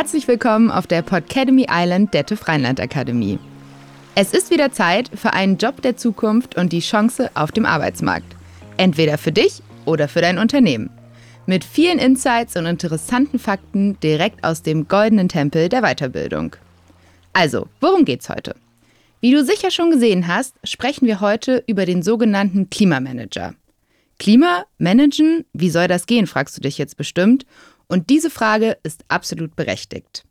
Herzlich 0.00 0.26
willkommen 0.28 0.70
auf 0.70 0.86
der 0.86 1.02
Podcademy 1.02 1.66
Island 1.70 2.14
der 2.14 2.24
TÜV 2.24 2.48
Rheinland 2.48 2.80
Akademie. 2.80 3.38
Es 4.14 4.32
ist 4.32 4.50
wieder 4.50 4.72
Zeit 4.72 5.10
für 5.14 5.34
einen 5.34 5.58
Job 5.58 5.82
der 5.82 5.98
Zukunft 5.98 6.56
und 6.56 6.72
die 6.72 6.80
Chance 6.80 7.30
auf 7.34 7.52
dem 7.52 7.66
Arbeitsmarkt. 7.66 8.34
Entweder 8.78 9.18
für 9.18 9.30
dich 9.30 9.62
oder 9.84 10.08
für 10.08 10.22
dein 10.22 10.38
Unternehmen. 10.38 10.88
Mit 11.44 11.64
vielen 11.64 11.98
Insights 11.98 12.56
und 12.56 12.64
interessanten 12.64 13.38
Fakten 13.38 14.00
direkt 14.00 14.42
aus 14.42 14.62
dem 14.62 14.88
goldenen 14.88 15.28
Tempel 15.28 15.68
der 15.68 15.82
Weiterbildung. 15.82 16.56
Also, 17.34 17.68
worum 17.80 18.06
geht's 18.06 18.30
heute? 18.30 18.56
Wie 19.20 19.32
du 19.32 19.44
sicher 19.44 19.70
schon 19.70 19.90
gesehen 19.90 20.28
hast, 20.28 20.54
sprechen 20.64 21.06
wir 21.06 21.20
heute 21.20 21.62
über 21.66 21.84
den 21.84 22.02
sogenannten 22.02 22.70
Klimamanager. 22.70 23.52
Klima 24.18 24.64
managen, 24.78 25.44
wie 25.52 25.68
soll 25.68 25.88
das 25.88 26.06
gehen, 26.06 26.26
fragst 26.26 26.56
du 26.56 26.62
dich 26.62 26.78
jetzt 26.78 26.96
bestimmt. 26.96 27.44
Und 27.90 28.08
diese 28.08 28.30
Frage 28.30 28.78
ist 28.84 29.04
absolut 29.08 29.56
berechtigt. 29.56 30.24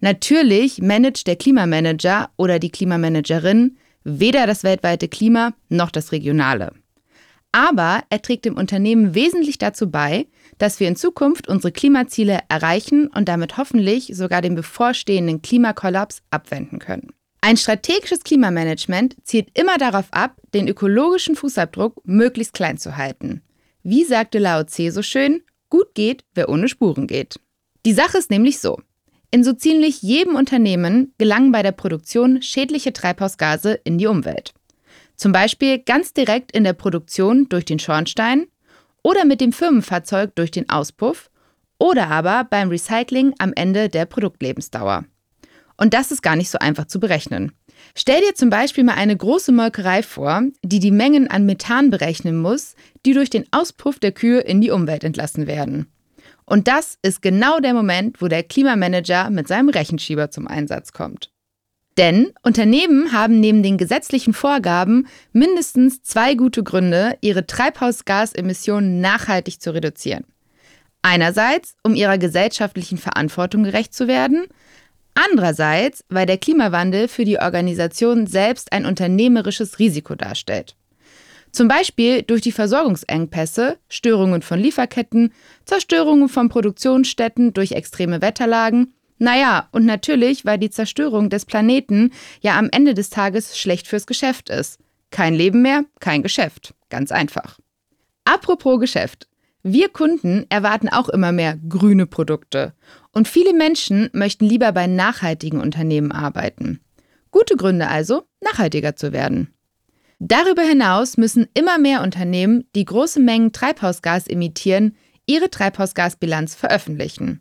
Natürlich 0.00 0.82
managt 0.82 1.26
der 1.26 1.36
Klimamanager 1.36 2.30
oder 2.36 2.58
die 2.58 2.70
Klimamanagerin 2.70 3.78
weder 4.04 4.46
das 4.46 4.64
weltweite 4.64 5.08
Klima 5.08 5.54
noch 5.70 5.90
das 5.90 6.12
regionale. 6.12 6.72
Aber 7.52 8.04
er 8.10 8.20
trägt 8.20 8.44
dem 8.44 8.58
Unternehmen 8.58 9.14
wesentlich 9.14 9.56
dazu 9.56 9.90
bei, 9.90 10.26
dass 10.58 10.78
wir 10.78 10.88
in 10.88 10.96
Zukunft 10.96 11.48
unsere 11.48 11.72
Klimaziele 11.72 12.40
erreichen 12.50 13.08
und 13.08 13.30
damit 13.30 13.56
hoffentlich 13.56 14.12
sogar 14.14 14.42
den 14.42 14.54
bevorstehenden 14.54 15.40
Klimakollaps 15.40 16.20
abwenden 16.30 16.78
können. 16.80 17.14
Ein 17.40 17.56
strategisches 17.56 18.24
Klimamanagement 18.24 19.16
zielt 19.24 19.48
immer 19.58 19.78
darauf 19.78 20.06
ab, 20.10 20.36
den 20.52 20.68
ökologischen 20.68 21.34
Fußabdruck 21.34 22.02
möglichst 22.04 22.52
klein 22.52 22.76
zu 22.76 22.98
halten. 22.98 23.40
Wie 23.82 24.04
sagte 24.04 24.38
Lao 24.38 24.64
Tse 24.64 24.92
so 24.92 25.02
schön, 25.02 25.42
gut 25.70 25.94
geht, 25.94 26.24
wer 26.34 26.48
ohne 26.48 26.68
Spuren 26.68 27.06
geht. 27.06 27.40
Die 27.86 27.92
Sache 27.92 28.18
ist 28.18 28.30
nämlich 28.30 28.58
so. 28.58 28.78
In 29.30 29.44
so 29.44 29.52
ziemlich 29.52 30.02
jedem 30.02 30.36
Unternehmen 30.36 31.12
gelangen 31.18 31.52
bei 31.52 31.62
der 31.62 31.72
Produktion 31.72 32.40
schädliche 32.42 32.92
Treibhausgase 32.92 33.74
in 33.84 33.98
die 33.98 34.06
Umwelt. 34.06 34.54
Zum 35.16 35.32
Beispiel 35.32 35.78
ganz 35.78 36.14
direkt 36.14 36.52
in 36.52 36.64
der 36.64 36.72
Produktion 36.72 37.48
durch 37.48 37.64
den 37.64 37.78
Schornstein 37.78 38.46
oder 39.02 39.24
mit 39.24 39.40
dem 39.40 39.52
Firmenfahrzeug 39.52 40.34
durch 40.34 40.50
den 40.50 40.68
Auspuff 40.70 41.30
oder 41.78 42.08
aber 42.08 42.44
beim 42.44 42.68
Recycling 42.68 43.34
am 43.38 43.52
Ende 43.54 43.88
der 43.88 44.06
Produktlebensdauer. 44.06 45.04
Und 45.76 45.94
das 45.94 46.10
ist 46.10 46.22
gar 46.22 46.36
nicht 46.36 46.50
so 46.50 46.58
einfach 46.58 46.86
zu 46.86 47.00
berechnen. 47.00 47.52
Stell 48.00 48.20
dir 48.20 48.32
zum 48.32 48.48
Beispiel 48.48 48.84
mal 48.84 48.94
eine 48.94 49.16
große 49.16 49.50
Molkerei 49.50 50.04
vor, 50.04 50.42
die 50.62 50.78
die 50.78 50.92
Mengen 50.92 51.28
an 51.28 51.46
Methan 51.46 51.90
berechnen 51.90 52.40
muss, 52.40 52.76
die 53.04 53.12
durch 53.12 53.28
den 53.28 53.44
Auspuff 53.50 53.98
der 53.98 54.12
Kühe 54.12 54.38
in 54.38 54.60
die 54.60 54.70
Umwelt 54.70 55.02
entlassen 55.02 55.48
werden. 55.48 55.90
Und 56.44 56.68
das 56.68 56.96
ist 57.02 57.22
genau 57.22 57.58
der 57.58 57.74
Moment, 57.74 58.22
wo 58.22 58.28
der 58.28 58.44
Klimamanager 58.44 59.30
mit 59.30 59.48
seinem 59.48 59.68
Rechenschieber 59.68 60.30
zum 60.30 60.46
Einsatz 60.46 60.92
kommt. 60.92 61.32
Denn 61.96 62.30
Unternehmen 62.44 63.10
haben 63.12 63.40
neben 63.40 63.64
den 63.64 63.78
gesetzlichen 63.78 64.32
Vorgaben 64.32 65.08
mindestens 65.32 66.00
zwei 66.04 66.36
gute 66.36 66.62
Gründe, 66.62 67.18
ihre 67.20 67.48
Treibhausgasemissionen 67.48 69.00
nachhaltig 69.00 69.60
zu 69.60 69.74
reduzieren. 69.74 70.24
Einerseits, 71.02 71.74
um 71.82 71.96
ihrer 71.96 72.16
gesellschaftlichen 72.16 72.96
Verantwortung 72.96 73.64
gerecht 73.64 73.92
zu 73.92 74.06
werden, 74.06 74.46
Andererseits, 75.18 76.04
weil 76.08 76.26
der 76.26 76.38
Klimawandel 76.38 77.08
für 77.08 77.24
die 77.24 77.40
Organisation 77.40 78.28
selbst 78.28 78.72
ein 78.72 78.86
unternehmerisches 78.86 79.80
Risiko 79.80 80.14
darstellt. 80.14 80.76
Zum 81.50 81.66
Beispiel 81.66 82.22
durch 82.22 82.40
die 82.40 82.52
Versorgungsengpässe, 82.52 83.78
Störungen 83.88 84.42
von 84.42 84.60
Lieferketten, 84.60 85.32
Zerstörungen 85.64 86.28
von 86.28 86.48
Produktionsstätten 86.48 87.52
durch 87.52 87.72
extreme 87.72 88.22
Wetterlagen. 88.22 88.94
Naja, 89.18 89.68
und 89.72 89.86
natürlich, 89.86 90.44
weil 90.44 90.58
die 90.58 90.70
Zerstörung 90.70 91.30
des 91.30 91.46
Planeten 91.46 92.12
ja 92.40 92.56
am 92.56 92.68
Ende 92.70 92.94
des 92.94 93.10
Tages 93.10 93.58
schlecht 93.58 93.88
fürs 93.88 94.06
Geschäft 94.06 94.50
ist. 94.50 94.78
Kein 95.10 95.34
Leben 95.34 95.62
mehr, 95.62 95.84
kein 95.98 96.22
Geschäft. 96.22 96.74
Ganz 96.90 97.10
einfach. 97.10 97.58
Apropos 98.24 98.78
Geschäft. 98.78 99.26
Wir 99.64 99.88
Kunden 99.88 100.46
erwarten 100.48 100.88
auch 100.88 101.08
immer 101.08 101.32
mehr 101.32 101.58
grüne 101.68 102.06
Produkte. 102.06 102.74
Und 103.18 103.26
viele 103.26 103.52
Menschen 103.52 104.10
möchten 104.12 104.44
lieber 104.44 104.70
bei 104.70 104.86
nachhaltigen 104.86 105.60
Unternehmen 105.60 106.12
arbeiten. 106.12 106.78
Gute 107.32 107.56
Gründe 107.56 107.88
also, 107.88 108.22
nachhaltiger 108.40 108.94
zu 108.94 109.12
werden. 109.12 109.52
Darüber 110.20 110.62
hinaus 110.62 111.16
müssen 111.16 111.48
immer 111.52 111.78
mehr 111.78 112.04
Unternehmen, 112.04 112.68
die 112.76 112.84
große 112.84 113.18
Mengen 113.18 113.50
Treibhausgas 113.50 114.28
emittieren, 114.28 114.96
ihre 115.26 115.50
Treibhausgasbilanz 115.50 116.54
veröffentlichen. 116.54 117.40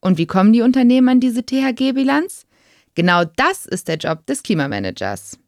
Und 0.00 0.16
wie 0.16 0.24
kommen 0.24 0.54
die 0.54 0.62
Unternehmen 0.62 1.10
an 1.10 1.20
diese 1.20 1.44
THG-Bilanz? 1.44 2.46
Genau 2.94 3.24
das 3.36 3.66
ist 3.66 3.88
der 3.88 3.96
Job 3.96 4.24
des 4.24 4.42
Klimamanagers. 4.42 5.38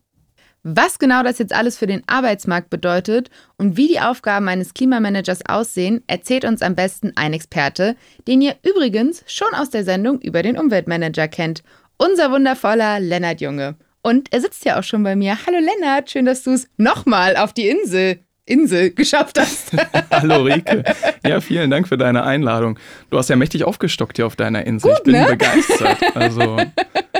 Was 0.66 0.98
genau 0.98 1.22
das 1.22 1.38
jetzt 1.38 1.52
alles 1.52 1.76
für 1.76 1.86
den 1.86 2.02
Arbeitsmarkt 2.06 2.70
bedeutet 2.70 3.28
und 3.58 3.76
wie 3.76 3.86
die 3.86 4.00
Aufgaben 4.00 4.48
eines 4.48 4.72
Klimamanagers 4.72 5.40
aussehen, 5.46 6.02
erzählt 6.06 6.46
uns 6.46 6.62
am 6.62 6.74
besten 6.74 7.12
ein 7.16 7.34
Experte, 7.34 7.96
den 8.26 8.40
ihr 8.40 8.56
übrigens 8.62 9.22
schon 9.26 9.52
aus 9.52 9.68
der 9.68 9.84
Sendung 9.84 10.22
über 10.22 10.42
den 10.42 10.58
Umweltmanager 10.58 11.28
kennt. 11.28 11.62
Unser 11.98 12.30
wundervoller 12.32 12.98
Lennart 12.98 13.42
Junge. 13.42 13.76
Und 14.00 14.32
er 14.32 14.40
sitzt 14.40 14.64
ja 14.64 14.78
auch 14.78 14.82
schon 14.82 15.02
bei 15.02 15.16
mir. 15.16 15.36
Hallo 15.46 15.58
Lennart, 15.58 16.10
schön, 16.10 16.24
dass 16.24 16.44
du 16.44 16.52
es 16.52 16.66
nochmal 16.78 17.36
auf 17.36 17.52
die 17.52 17.68
Insel 17.68 18.20
Insel 18.46 18.90
geschafft 18.94 19.38
hast. 19.38 19.72
Hallo 20.10 20.42
Rike. 20.42 20.84
Ja, 21.26 21.40
vielen 21.40 21.70
Dank 21.70 21.88
für 21.88 21.96
deine 21.96 22.24
Einladung. 22.24 22.78
Du 23.10 23.18
hast 23.18 23.30
ja 23.30 23.36
mächtig 23.36 23.64
aufgestockt 23.64 24.16
hier 24.16 24.26
auf 24.26 24.36
deiner 24.36 24.66
Insel. 24.66 24.90
Gut, 24.90 24.98
ich 24.98 25.04
bin 25.04 25.20
ne? 25.20 25.26
begeistert. 25.26 25.98
Also 26.14 26.58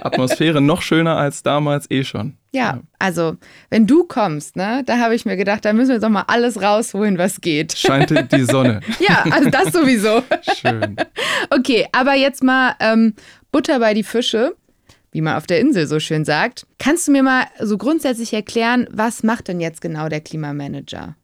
Atmosphäre 0.03 0.61
noch 0.61 0.83
schöner 0.83 1.17
als 1.17 1.43
damals 1.43 1.91
eh 1.91 2.05
schon. 2.05 2.37
Ja, 2.53 2.81
also 2.99 3.37
wenn 3.71 3.87
du 3.87 4.05
kommst, 4.05 4.57
ne, 4.57 4.83
da 4.84 4.99
habe 4.99 5.15
ich 5.15 5.25
mir 5.25 5.37
gedacht, 5.37 5.65
da 5.65 5.73
müssen 5.73 5.91
wir 5.91 5.99
doch 5.99 6.11
mal 6.11 6.25
alles 6.29 6.63
rausholen, 6.63 7.19
was 7.19 7.41
geht. 7.41 7.77
Scheint 7.77 8.11
die 8.33 8.45
Sonne. 8.45 8.81
ja, 9.01 9.25
also 9.31 9.51
das 9.51 9.73
sowieso. 9.73 10.23
Schön. 10.55 10.97
Okay, 11.51 11.87
aber 11.93 12.15
jetzt 12.15 12.43
mal 12.43 12.77
ähm, 12.81 13.15
Butter 13.51 13.81
bei 13.81 13.95
die 13.95 14.05
Fische 14.05 14.55
wie 15.15 15.21
man 15.21 15.37
auf 15.37 15.47
der 15.47 15.61
Insel 15.61 15.87
so 15.87 16.01
schön 16.01 16.25
sagt. 16.25 16.67
Kannst 16.79 17.07
du 17.07 17.13
mir 17.13 17.23
mal 17.23 17.45
so 17.61 17.79
grundsätzlich 17.79 18.35
erklären, 18.35 18.89
was 18.91 19.23
macht 19.23 19.47
denn 19.47 19.61
jetzt 19.61 19.81
genau 19.81 20.09
der 20.09 20.21
Klimamanager? 20.21 21.15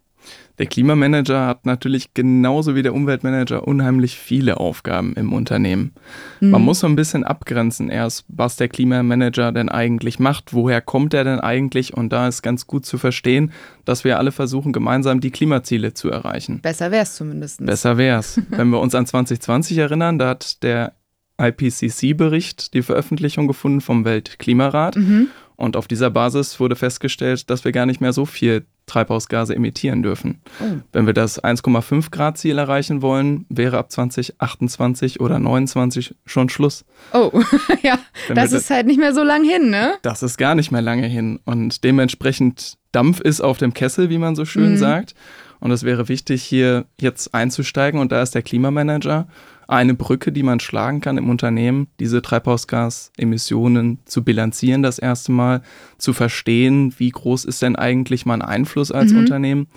Der 0.59 0.67
Klimamanager 0.67 1.47
hat 1.47 1.67
natürlich 1.67 2.12
genauso 2.15 2.75
wie 2.75 2.83
der 2.83 2.95
Umweltmanager 2.95 3.67
unheimlich 3.67 4.17
viele 4.19 4.59
Aufgaben 4.59 5.15
im 5.15 5.33
Unternehmen. 5.33 5.93
Mhm. 6.41 6.51
Man 6.51 6.62
muss 6.62 6.81
so 6.81 6.87
ein 6.87 6.95
bisschen 6.97 7.25
abgrenzen 7.25 7.89
erst, 7.89 8.27
was 8.28 8.56
der 8.56 8.69
Klimamanager 8.69 9.51
denn 9.51 9.71
eigentlich 9.71 10.19
macht, 10.19 10.53
woher 10.53 10.83
kommt 10.83 11.15
er 11.15 11.25
denn 11.25 11.41
eigentlich 11.41 11.95
und 11.95 12.12
da 12.12 12.28
ist 12.28 12.43
ganz 12.43 12.67
gut 12.67 12.84
zu 12.84 12.99
verstehen, 12.99 13.53
dass 13.87 14.05
wir 14.05 14.19
alle 14.19 14.33
versuchen, 14.33 14.72
gemeinsam 14.72 15.21
die 15.21 15.31
Klimaziele 15.31 15.95
zu 15.95 16.11
erreichen. 16.11 16.61
Besser 16.61 16.91
wäre 16.91 17.05
es 17.05 17.17
zumindest. 17.17 17.65
Besser 17.65 17.97
wäre 17.97 18.21
es. 18.21 18.41
Wenn 18.51 18.69
wir 18.69 18.81
uns 18.81 18.95
an 18.95 19.07
2020 19.07 19.78
erinnern, 19.78 20.19
da 20.19 20.28
hat 20.28 20.62
der 20.62 20.93
IPCC-Bericht 21.41 22.75
die 22.75 22.83
Veröffentlichung 22.83 23.47
gefunden 23.47 23.81
vom 23.81 24.05
Weltklimarat. 24.05 24.97
Mhm. 24.97 25.28
Und 25.56 25.77
auf 25.77 25.87
dieser 25.87 26.09
Basis 26.09 26.59
wurde 26.59 26.75
festgestellt, 26.75 27.51
dass 27.51 27.65
wir 27.65 27.73
gar 27.73 27.84
nicht 27.84 28.01
mehr 28.01 28.15
so 28.15 28.25
viel 28.25 28.65
Treibhausgase 28.87 29.55
emittieren 29.55 30.03
dürfen. 30.03 30.41
Oh. 30.59 30.81
Wenn 30.93 31.05
wir 31.05 31.12
das 31.12 31.43
1,5 31.43 32.11
Grad 32.11 32.39
Ziel 32.39 32.56
erreichen 32.56 33.03
wollen, 33.03 33.45
wäre 33.51 33.77
ab 33.77 33.93
2028 33.93 35.21
oder 35.21 35.39
29 35.39 36.15
schon 36.25 36.49
Schluss. 36.49 36.87
Oh, 37.12 37.31
ja, 37.83 37.99
Wenn 38.27 38.37
das 38.37 38.53
ist 38.53 38.71
halt 38.71 38.87
nicht 38.87 38.99
mehr 38.99 39.15
so 39.15 39.22
lang 39.22 39.45
hin, 39.45 39.69
ne? 39.69 39.95
Das 40.03 40.22
ist 40.22 40.39
gar 40.39 40.55
nicht 40.55 40.72
mehr 40.72 40.83
lange 40.83 41.07
hin. 41.07 41.41
Und 41.45 41.84
dementsprechend 41.84 42.78
Dampf 42.91 43.21
ist 43.21 43.41
auf 43.41 43.59
dem 43.59 43.75
Kessel, 43.75 44.09
wie 44.09 44.19
man 44.19 44.36
so 44.36 44.47
schön 44.47 44.72
mhm. 44.72 44.78
sagt. 44.78 45.15
Und 45.60 45.71
es 45.72 45.84
wäre 45.84 46.09
wichtig, 46.09 46.43
hier 46.43 46.86
jetzt 46.98 47.34
einzusteigen. 47.34 48.01
Und 48.01 48.13
da 48.13 48.22
ist 48.22 48.34
der 48.34 48.43
Klimamanager 48.43 49.28
eine 49.71 49.95
Brücke, 49.95 50.33
die 50.33 50.43
man 50.43 50.61
schlagen 50.61 51.01
kann 51.01 51.17
im 51.17 51.31
Unternehmen, 51.31 51.89
diese 52.01 52.22
Treibhausgasemissionen 52.22 54.01
zu 54.05 54.25
bilanzieren, 54.25 54.83
das 54.83 54.99
erste 54.99 55.33
Mal 55.33 55.63
zu 55.97 56.13
verstehen, 56.13 56.95
wie 56.99 57.11
groß 57.11 57.45
ist 57.45 57.63
denn 57.63 57.77
eigentlich 57.77 58.27
mein 58.27 58.43
Einfluss 58.43 58.91
als 58.91 59.13
mhm. 59.13 59.21
Unternehmen 59.21 59.69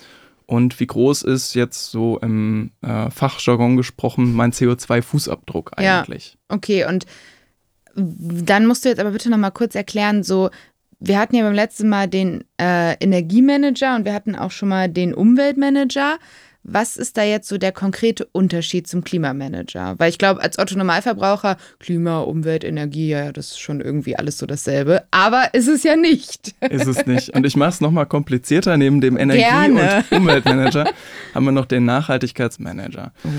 und 0.48 0.80
wie 0.80 0.88
groß 0.88 1.22
ist 1.22 1.54
jetzt 1.54 1.92
so 1.92 2.18
im 2.19 2.72
äh, 2.81 3.10
Fachjargon 3.12 3.78
gesprochen 3.78 4.34
mein 4.34 4.51
CO2-Fußabdruck 4.51 5.74
eigentlich. 5.78 6.38
Ja, 6.50 6.56
okay, 6.56 6.86
und 6.86 7.06
dann 7.95 8.66
musst 8.66 8.86
du 8.86 8.90
jetzt 8.90 9.00
aber 9.00 9.12
bitte 9.12 9.30
nochmal 9.30 9.51
kurz 9.51 9.75
erklären, 9.75 10.24
so 10.24 10.50
wir 11.00 11.19
hatten 11.19 11.36
ja 11.36 11.44
beim 11.44 11.54
letzten 11.54 11.90
Mal 11.90 12.07
den 12.07 12.45
äh, 12.60 12.95
Energiemanager 13.00 13.95
und 13.95 14.06
wir 14.06 14.13
hatten 14.13 14.36
auch 14.36 14.51
schon 14.51 14.69
mal 14.69 14.90
den 14.90 15.13
Umweltmanager. 15.13 16.18
Was 16.63 16.95
ist 16.95 17.18
da 17.18 17.24
jetzt 17.24 17.50
so 17.50 17.57
der 17.57 17.74
konkrete 17.74 18.25
Unterschied 18.31 18.88
zum 18.88 19.04
Klimamanager? 19.04 19.95
Weil 19.98 20.10
ich 20.10 20.18
glaube, 20.18 20.42
als 20.42 20.57
Otto 20.57 20.77
Normalverbraucher, 20.77 21.57
Klima, 21.80 22.21
Umwelt, 22.21 22.63
Energie, 22.63 23.10
ja, 23.10 23.33
das 23.33 23.51
ist 23.51 23.60
schon 23.60 23.81
irgendwie 23.81 24.15
alles 24.15 24.38
so 24.38 24.45
dasselbe. 24.45 25.04
Aber 25.12 25.54
ist 25.54 25.68
es 25.68 25.83
ja 25.83 25.98
nicht. 25.98 26.56
Ist 26.62 26.88
es 26.88 27.06
nicht. 27.06 27.36
Und 27.36 27.45
ich 27.45 27.57
mache 27.57 27.71
es 27.71 27.81
nochmal 27.81 28.06
komplizierter. 28.06 28.77
Neben 28.77 29.01
dem 29.01 29.18
Energie- 29.18 29.42
Gerne. 29.42 30.06
und 30.10 30.18
Umweltmanager 30.19 30.86
haben 31.36 31.45
wir 31.45 31.51
noch 31.51 31.65
den 31.65 31.83
Nachhaltigkeitsmanager. 31.83 33.12
Oh, 33.25 33.30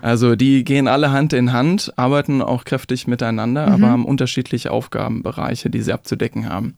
also 0.00 0.34
die 0.34 0.64
gehen 0.64 0.88
alle 0.88 1.12
Hand 1.12 1.32
in 1.32 1.52
Hand, 1.52 1.92
arbeiten 1.96 2.42
auch 2.42 2.64
kräftig 2.64 3.06
miteinander, 3.06 3.66
mhm. 3.68 3.72
aber 3.72 3.92
haben 3.92 4.04
unterschiedliche 4.04 4.72
Aufgabenbereiche, 4.72 5.70
die 5.70 5.82
sie 5.82 5.92
abzudecken 5.92 6.48
haben. 6.48 6.76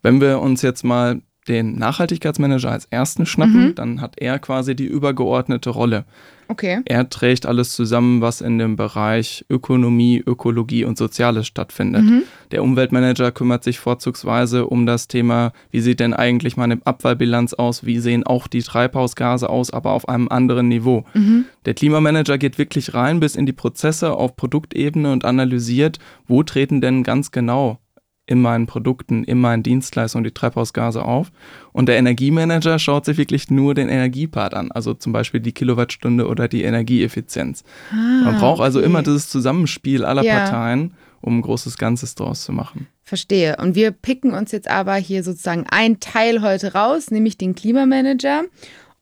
Wenn 0.00 0.20
wir 0.20 0.40
uns 0.40 0.62
jetzt 0.62 0.82
mal 0.82 1.20
den 1.48 1.76
Nachhaltigkeitsmanager 1.78 2.70
als 2.70 2.86
ersten 2.86 3.26
schnappen, 3.26 3.68
mhm. 3.68 3.74
dann 3.74 4.00
hat 4.00 4.14
er 4.18 4.38
quasi 4.38 4.76
die 4.76 4.86
übergeordnete 4.86 5.70
Rolle. 5.70 6.04
Okay. 6.48 6.80
Er 6.84 7.08
trägt 7.08 7.46
alles 7.46 7.72
zusammen, 7.72 8.20
was 8.20 8.42
in 8.42 8.58
dem 8.58 8.76
Bereich 8.76 9.44
Ökonomie, 9.48 10.22
Ökologie 10.24 10.84
und 10.84 10.98
Soziales 10.98 11.46
stattfindet. 11.46 12.02
Mhm. 12.02 12.22
Der 12.50 12.62
Umweltmanager 12.62 13.32
kümmert 13.32 13.64
sich 13.64 13.78
vorzugsweise 13.78 14.66
um 14.66 14.84
das 14.84 15.08
Thema, 15.08 15.52
wie 15.70 15.80
sieht 15.80 15.98
denn 15.98 16.12
eigentlich 16.12 16.58
meine 16.58 16.78
Abfallbilanz 16.84 17.54
aus, 17.54 17.86
wie 17.86 17.98
sehen 18.00 18.24
auch 18.24 18.48
die 18.48 18.62
Treibhausgase 18.62 19.48
aus, 19.48 19.70
aber 19.70 19.92
auf 19.92 20.08
einem 20.08 20.28
anderen 20.28 20.68
Niveau. 20.68 21.06
Mhm. 21.14 21.46
Der 21.64 21.74
Klimamanager 21.74 22.36
geht 22.36 22.58
wirklich 22.58 22.92
rein 22.92 23.18
bis 23.18 23.34
in 23.34 23.46
die 23.46 23.52
Prozesse 23.52 24.12
auf 24.12 24.36
Produktebene 24.36 25.10
und 25.10 25.24
analysiert, 25.24 25.98
wo 26.26 26.42
treten 26.42 26.82
denn 26.82 27.02
ganz 27.02 27.30
genau 27.30 27.78
in 28.26 28.40
meinen 28.40 28.66
Produkten, 28.66 29.24
in 29.24 29.40
meinen 29.40 29.62
Dienstleistungen 29.62 30.24
die 30.24 30.30
Treibhausgase 30.30 31.04
auf. 31.04 31.32
Und 31.72 31.86
der 31.86 31.96
Energiemanager 31.96 32.78
schaut 32.78 33.04
sich 33.04 33.16
wirklich 33.16 33.50
nur 33.50 33.74
den 33.74 33.88
Energiepart 33.88 34.54
an, 34.54 34.70
also 34.70 34.94
zum 34.94 35.12
Beispiel 35.12 35.40
die 35.40 35.52
Kilowattstunde 35.52 36.28
oder 36.28 36.48
die 36.48 36.62
Energieeffizienz. 36.62 37.64
Ah, 37.90 38.24
Man 38.24 38.38
braucht 38.38 38.62
also 38.62 38.78
okay. 38.78 38.86
immer 38.86 39.02
dieses 39.02 39.28
Zusammenspiel 39.28 40.04
aller 40.04 40.22
ja. 40.22 40.38
Parteien, 40.38 40.94
um 41.20 41.38
ein 41.38 41.42
großes 41.42 41.78
Ganzes 41.78 42.14
draus 42.14 42.44
zu 42.44 42.52
machen. 42.52 42.86
Verstehe. 43.02 43.56
Und 43.56 43.74
wir 43.74 43.90
picken 43.90 44.32
uns 44.32 44.52
jetzt 44.52 44.68
aber 44.68 44.94
hier 44.94 45.24
sozusagen 45.24 45.66
ein 45.68 45.98
Teil 46.00 46.42
heute 46.42 46.72
raus, 46.74 47.10
nämlich 47.10 47.36
den 47.36 47.54
Klimamanager. 47.54 48.44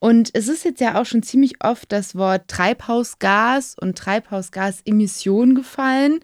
Und 0.01 0.31
es 0.33 0.49
ist 0.49 0.65
jetzt 0.65 0.81
ja 0.81 0.99
auch 0.99 1.05
schon 1.05 1.23
ziemlich 1.23 1.63
oft 1.63 1.93
das 1.93 2.17
Wort 2.17 2.49
Treibhausgas 2.49 3.77
und 3.79 3.99
Treibhausgasemission 3.99 5.55
gefallen. 5.55 6.21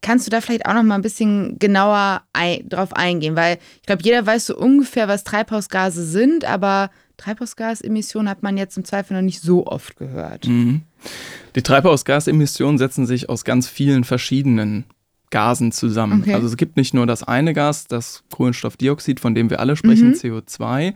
Kannst 0.00 0.26
du 0.26 0.30
da 0.30 0.40
vielleicht 0.40 0.66
auch 0.66 0.74
noch 0.74 0.82
mal 0.82 0.94
ein 0.94 1.02
bisschen 1.02 1.58
genauer 1.58 2.22
ein, 2.32 2.68
drauf 2.68 2.92
eingehen? 2.94 3.36
Weil 3.36 3.58
ich 3.80 3.86
glaube, 3.86 4.02
jeder 4.02 4.24
weiß 4.24 4.46
so 4.46 4.56
ungefähr, 4.56 5.08
was 5.08 5.24
Treibhausgase 5.24 6.04
sind, 6.04 6.44
aber 6.44 6.90
Treibhausgasemissionen 7.16 8.28
hat 8.28 8.42
man 8.42 8.56
jetzt 8.56 8.76
im 8.76 8.84
Zweifel 8.84 9.14
noch 9.14 9.22
nicht 9.22 9.40
so 9.40 9.66
oft 9.66 9.96
gehört. 9.96 10.46
Mhm. 10.46 10.82
Die 11.56 11.62
Treibhausgasemissionen 11.62 12.78
setzen 12.78 13.06
sich 13.06 13.28
aus 13.28 13.44
ganz 13.44 13.68
vielen 13.68 14.04
verschiedenen 14.04 14.84
Gasen 15.30 15.72
zusammen. 15.72 16.22
Okay. 16.22 16.34
Also 16.34 16.46
es 16.46 16.56
gibt 16.56 16.76
nicht 16.76 16.94
nur 16.94 17.06
das 17.06 17.22
eine 17.22 17.52
Gas, 17.52 17.86
das 17.86 18.22
Kohlenstoffdioxid, 18.30 19.20
von 19.20 19.34
dem 19.34 19.50
wir 19.50 19.60
alle 19.60 19.76
sprechen, 19.76 20.10
mhm. 20.10 20.14
CO2, 20.14 20.94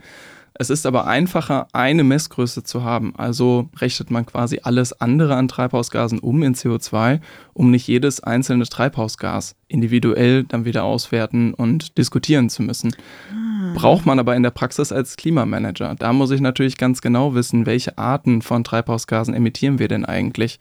es 0.55 0.69
ist 0.69 0.85
aber 0.85 1.07
einfacher, 1.07 1.67
eine 1.73 2.03
Messgröße 2.03 2.63
zu 2.63 2.83
haben. 2.83 3.15
Also 3.17 3.69
rechnet 3.77 4.11
man 4.11 4.25
quasi 4.25 4.59
alles 4.61 4.93
andere 4.93 5.35
an 5.35 5.47
Treibhausgasen 5.47 6.19
um 6.19 6.43
in 6.43 6.53
CO2, 6.53 7.21
um 7.53 7.71
nicht 7.71 7.87
jedes 7.87 8.21
einzelne 8.21 8.65
Treibhausgas 8.65 9.55
individuell 9.67 10.43
dann 10.43 10.65
wieder 10.65 10.83
auswerten 10.83 11.55
und 11.55 11.97
diskutieren 11.97 12.49
zu 12.49 12.61
müssen. 12.61 12.95
Ah. 13.31 13.73
Braucht 13.73 14.05
man 14.05 14.19
aber 14.19 14.35
in 14.35 14.43
der 14.43 14.51
Praxis 14.51 14.91
als 14.91 15.17
Klimamanager. 15.17 15.95
Da 15.97 16.13
muss 16.13 16.29
ich 16.29 16.41
natürlich 16.41 16.77
ganz 16.77 17.01
genau 17.01 17.33
wissen, 17.33 17.65
welche 17.65 17.97
Arten 17.97 18.43
von 18.43 18.63
Treibhausgasen 18.63 19.33
emittieren 19.33 19.79
wir 19.79 19.87
denn 19.87 20.05
eigentlich. 20.05 20.59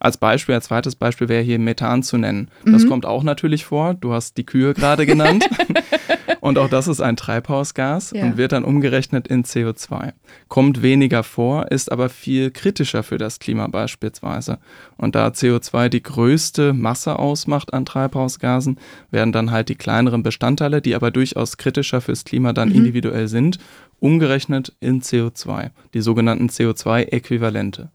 Als 0.00 0.16
Beispiel, 0.16 0.54
als 0.54 0.64
zweites 0.64 0.96
Beispiel 0.96 1.28
wäre 1.28 1.42
hier 1.42 1.58
Methan 1.58 2.02
zu 2.02 2.16
nennen. 2.16 2.48
Das 2.64 2.84
mhm. 2.84 2.88
kommt 2.88 3.06
auch 3.06 3.22
natürlich 3.22 3.66
vor. 3.66 3.92
Du 3.92 4.14
hast 4.14 4.38
die 4.38 4.46
Kühe 4.46 4.72
gerade 4.72 5.04
genannt. 5.04 5.46
und 6.40 6.58
auch 6.58 6.70
das 6.70 6.88
ist 6.88 7.02
ein 7.02 7.16
Treibhausgas 7.16 8.12
ja. 8.12 8.24
und 8.24 8.38
wird 8.38 8.52
dann 8.52 8.64
umgerechnet 8.64 9.28
in 9.28 9.44
CO2. 9.44 10.14
Kommt 10.48 10.80
weniger 10.80 11.22
vor, 11.22 11.70
ist 11.70 11.92
aber 11.92 12.08
viel 12.08 12.50
kritischer 12.50 13.02
für 13.02 13.18
das 13.18 13.40
Klima 13.40 13.66
beispielsweise. 13.66 14.58
Und 14.96 15.14
da 15.14 15.28
CO2 15.28 15.90
die 15.90 16.02
größte 16.02 16.72
Masse 16.72 17.18
ausmacht 17.18 17.74
an 17.74 17.84
Treibhausgasen, 17.84 18.78
werden 19.10 19.32
dann 19.32 19.50
halt 19.50 19.68
die 19.68 19.74
kleineren 19.74 20.22
Bestandteile, 20.22 20.80
die 20.80 20.94
aber 20.94 21.10
durchaus 21.10 21.58
kritischer 21.58 22.00
fürs 22.00 22.24
Klima 22.24 22.54
dann 22.54 22.70
mhm. 22.70 22.76
individuell 22.76 23.28
sind, 23.28 23.58
umgerechnet 23.98 24.72
in 24.80 25.02
CO2, 25.02 25.70
die 25.92 26.00
sogenannten 26.00 26.48
CO2-Äquivalente. 26.48 27.88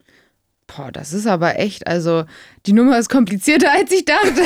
Boah, 0.67 0.91
das 0.91 1.13
ist 1.13 1.27
aber 1.27 1.59
echt, 1.59 1.87
also 1.87 2.25
die 2.65 2.73
Nummer 2.73 2.97
ist 2.97 3.09
komplizierter, 3.09 3.71
als 3.71 3.91
ich 3.91 4.05
dachte. 4.05 4.41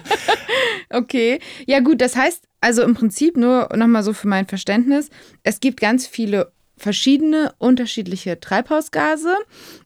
okay. 0.90 1.40
Ja, 1.66 1.80
gut, 1.80 2.00
das 2.00 2.16
heißt 2.16 2.46
also 2.62 2.82
im 2.82 2.94
Prinzip 2.94 3.36
nur 3.36 3.68
nochmal 3.74 4.04
so 4.04 4.14
für 4.14 4.28
mein 4.28 4.46
Verständnis, 4.46 5.10
es 5.42 5.60
gibt 5.60 5.80
ganz 5.80 6.06
viele 6.06 6.52
verschiedene 6.76 7.52
unterschiedliche 7.58 8.40
Treibhausgase 8.40 9.36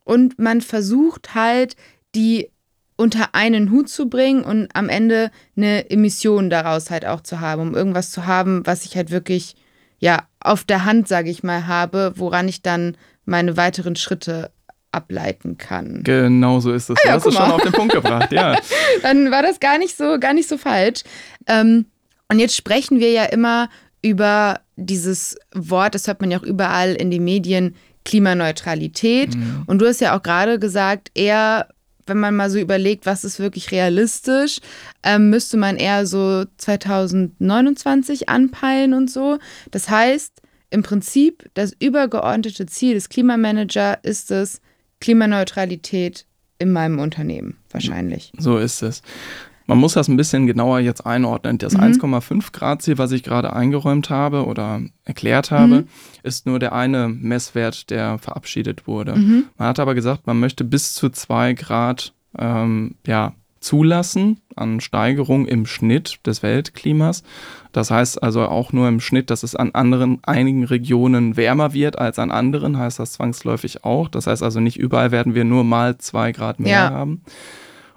und 0.04 0.38
man 0.38 0.60
versucht 0.60 1.34
halt, 1.34 1.74
die 2.14 2.50
unter 2.96 3.34
einen 3.34 3.70
Hut 3.70 3.88
zu 3.88 4.08
bringen 4.08 4.42
und 4.42 4.68
am 4.74 4.88
Ende 4.88 5.30
eine 5.56 5.90
Emission 5.90 6.50
daraus 6.50 6.90
halt 6.90 7.06
auch 7.06 7.22
zu 7.22 7.40
haben, 7.40 7.62
um 7.62 7.74
irgendwas 7.74 8.10
zu 8.10 8.26
haben, 8.26 8.66
was 8.66 8.84
ich 8.84 8.96
halt 8.96 9.10
wirklich 9.10 9.56
ja 9.98 10.26
auf 10.40 10.64
der 10.64 10.84
Hand, 10.84 11.08
sage 11.08 11.30
ich 11.30 11.42
mal, 11.42 11.66
habe, 11.66 12.12
woran 12.16 12.46
ich 12.46 12.62
dann 12.62 12.96
meine 13.24 13.56
weiteren 13.56 13.96
Schritte 13.96 14.50
ableiten 14.96 15.58
kann. 15.58 16.02
Genau 16.02 16.60
so 16.60 16.72
ist 16.72 16.90
es. 16.90 16.98
Ah, 16.98 17.02
ja, 17.04 17.10
du 17.10 17.16
hast 17.16 17.26
es 17.26 17.34
schon 17.34 17.50
auf 17.50 17.62
den 17.62 17.72
Punkt 17.72 17.92
gebracht, 17.92 18.32
ja. 18.32 18.58
Dann 19.02 19.30
war 19.30 19.42
das 19.42 19.60
gar 19.60 19.78
nicht 19.78 19.96
so, 19.96 20.18
gar 20.18 20.32
nicht 20.32 20.48
so 20.48 20.58
falsch. 20.58 21.02
Ähm, 21.46 21.86
und 22.28 22.38
jetzt 22.38 22.56
sprechen 22.56 22.98
wir 22.98 23.10
ja 23.12 23.24
immer 23.24 23.68
über 24.02 24.60
dieses 24.76 25.36
Wort, 25.54 25.94
das 25.94 26.06
hört 26.06 26.20
man 26.20 26.30
ja 26.30 26.38
auch 26.38 26.42
überall 26.42 26.94
in 26.94 27.10
den 27.10 27.24
Medien, 27.24 27.74
Klimaneutralität. 28.04 29.34
Mhm. 29.34 29.64
Und 29.66 29.80
du 29.80 29.86
hast 29.86 30.00
ja 30.00 30.16
auch 30.16 30.22
gerade 30.22 30.58
gesagt, 30.58 31.10
eher, 31.14 31.68
wenn 32.06 32.18
man 32.18 32.36
mal 32.36 32.50
so 32.50 32.58
überlegt, 32.58 33.04
was 33.04 33.24
ist 33.24 33.38
wirklich 33.38 33.72
realistisch, 33.72 34.60
ähm, 35.02 35.30
müsste 35.30 35.56
man 35.56 35.76
eher 35.76 36.06
so 36.06 36.44
2029 36.56 38.28
anpeilen 38.28 38.94
und 38.94 39.10
so. 39.10 39.38
Das 39.70 39.90
heißt, 39.90 40.40
im 40.70 40.82
Prinzip, 40.82 41.48
das 41.54 41.74
übergeordnete 41.78 42.66
Ziel 42.66 42.94
des 42.94 43.08
Klimamanager 43.08 43.98
ist 44.02 44.30
es, 44.30 44.60
Klimaneutralität 45.00 46.26
in 46.58 46.72
meinem 46.72 46.98
Unternehmen 46.98 47.58
wahrscheinlich. 47.70 48.32
So 48.38 48.58
ist 48.58 48.82
es. 48.82 49.02
Man 49.66 49.78
muss 49.78 49.94
das 49.94 50.06
ein 50.06 50.16
bisschen 50.16 50.46
genauer 50.46 50.78
jetzt 50.78 51.04
einordnen. 51.04 51.58
Das 51.58 51.74
mhm. 51.74 51.80
1,5 51.80 52.52
Grad 52.52 52.82
Ziel, 52.82 52.98
was 52.98 53.10
ich 53.10 53.24
gerade 53.24 53.52
eingeräumt 53.52 54.10
habe 54.10 54.46
oder 54.46 54.80
erklärt 55.04 55.50
habe, 55.50 55.82
mhm. 55.82 55.88
ist 56.22 56.46
nur 56.46 56.58
der 56.58 56.72
eine 56.72 57.08
Messwert, 57.08 57.90
der 57.90 58.18
verabschiedet 58.18 58.86
wurde. 58.86 59.16
Mhm. 59.16 59.46
Man 59.58 59.68
hat 59.68 59.80
aber 59.80 59.94
gesagt, 59.94 60.26
man 60.26 60.38
möchte 60.38 60.62
bis 60.62 60.94
zu 60.94 61.10
2 61.10 61.54
Grad 61.54 62.14
ähm, 62.38 62.94
ja, 63.06 63.34
zulassen 63.66 64.40
an 64.54 64.80
Steigerung 64.80 65.46
im 65.46 65.66
Schnitt 65.66 66.20
des 66.24 66.44
Weltklimas. 66.44 67.24
Das 67.72 67.90
heißt 67.90 68.22
also 68.22 68.46
auch 68.46 68.72
nur 68.72 68.86
im 68.86 69.00
Schnitt, 69.00 69.28
dass 69.28 69.42
es 69.42 69.56
an 69.56 69.72
anderen 69.72 70.20
einigen 70.22 70.64
Regionen 70.64 71.36
wärmer 71.36 71.74
wird 71.74 71.98
als 71.98 72.20
an 72.20 72.30
anderen, 72.30 72.78
heißt 72.78 73.00
das 73.00 73.12
zwangsläufig 73.12 73.84
auch. 73.84 74.08
Das 74.08 74.28
heißt 74.28 74.44
also 74.44 74.60
nicht 74.60 74.78
überall 74.78 75.10
werden 75.10 75.34
wir 75.34 75.44
nur 75.44 75.64
mal 75.64 75.98
zwei 75.98 76.30
Grad 76.30 76.60
mehr 76.60 76.72
ja. 76.72 76.90
haben. 76.90 77.22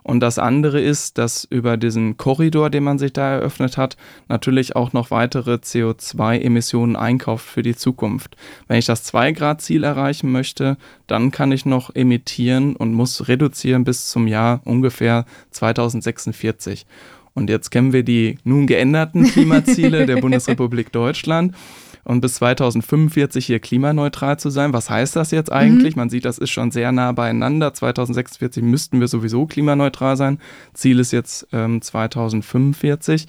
Und 0.09 0.21
das 0.21 0.39
andere 0.39 0.81
ist, 0.81 1.19
dass 1.19 1.45
über 1.51 1.77
diesen 1.77 2.17
Korridor, 2.17 2.71
den 2.71 2.83
man 2.83 2.97
sich 2.97 3.13
da 3.13 3.29
eröffnet 3.29 3.77
hat, 3.77 3.95
natürlich 4.27 4.75
auch 4.75 4.91
noch 4.91 5.11
weitere 5.11 5.57
CO2-Emissionen 5.57 6.95
einkauft 6.95 7.45
für 7.45 7.61
die 7.61 7.75
Zukunft. 7.75 8.35
Wenn 8.67 8.79
ich 8.79 8.87
das 8.87 9.05
2-Grad-Ziel 9.13 9.83
erreichen 9.83 10.31
möchte, 10.31 10.77
dann 11.05 11.29
kann 11.29 11.51
ich 11.51 11.67
noch 11.67 11.93
emittieren 11.93 12.75
und 12.75 12.95
muss 12.95 13.27
reduzieren 13.27 13.83
bis 13.83 14.09
zum 14.09 14.25
Jahr 14.25 14.61
ungefähr 14.65 15.25
2046. 15.51 16.87
Und 17.35 17.51
jetzt 17.51 17.69
kennen 17.69 17.93
wir 17.93 18.01
die 18.01 18.39
nun 18.43 18.65
geänderten 18.65 19.25
Klimaziele 19.31 20.07
der 20.07 20.15
Bundesrepublik 20.15 20.91
Deutschland 20.91 21.53
und 22.03 22.21
bis 22.21 22.35
2045 22.35 23.45
hier 23.45 23.59
klimaneutral 23.59 24.39
zu 24.39 24.49
sein. 24.49 24.73
Was 24.73 24.89
heißt 24.89 25.15
das 25.15 25.31
jetzt 25.31 25.51
eigentlich? 25.51 25.95
Mhm. 25.95 26.01
Man 26.01 26.09
sieht, 26.09 26.25
das 26.25 26.37
ist 26.37 26.49
schon 26.49 26.71
sehr 26.71 26.91
nah 26.91 27.11
beieinander. 27.11 27.73
2046 27.73 28.63
müssten 28.63 28.99
wir 28.99 29.07
sowieso 29.07 29.45
klimaneutral 29.45 30.17
sein. 30.17 30.39
Ziel 30.73 30.99
ist 30.99 31.11
jetzt 31.11 31.47
ähm, 31.51 31.81
2045. 31.81 33.27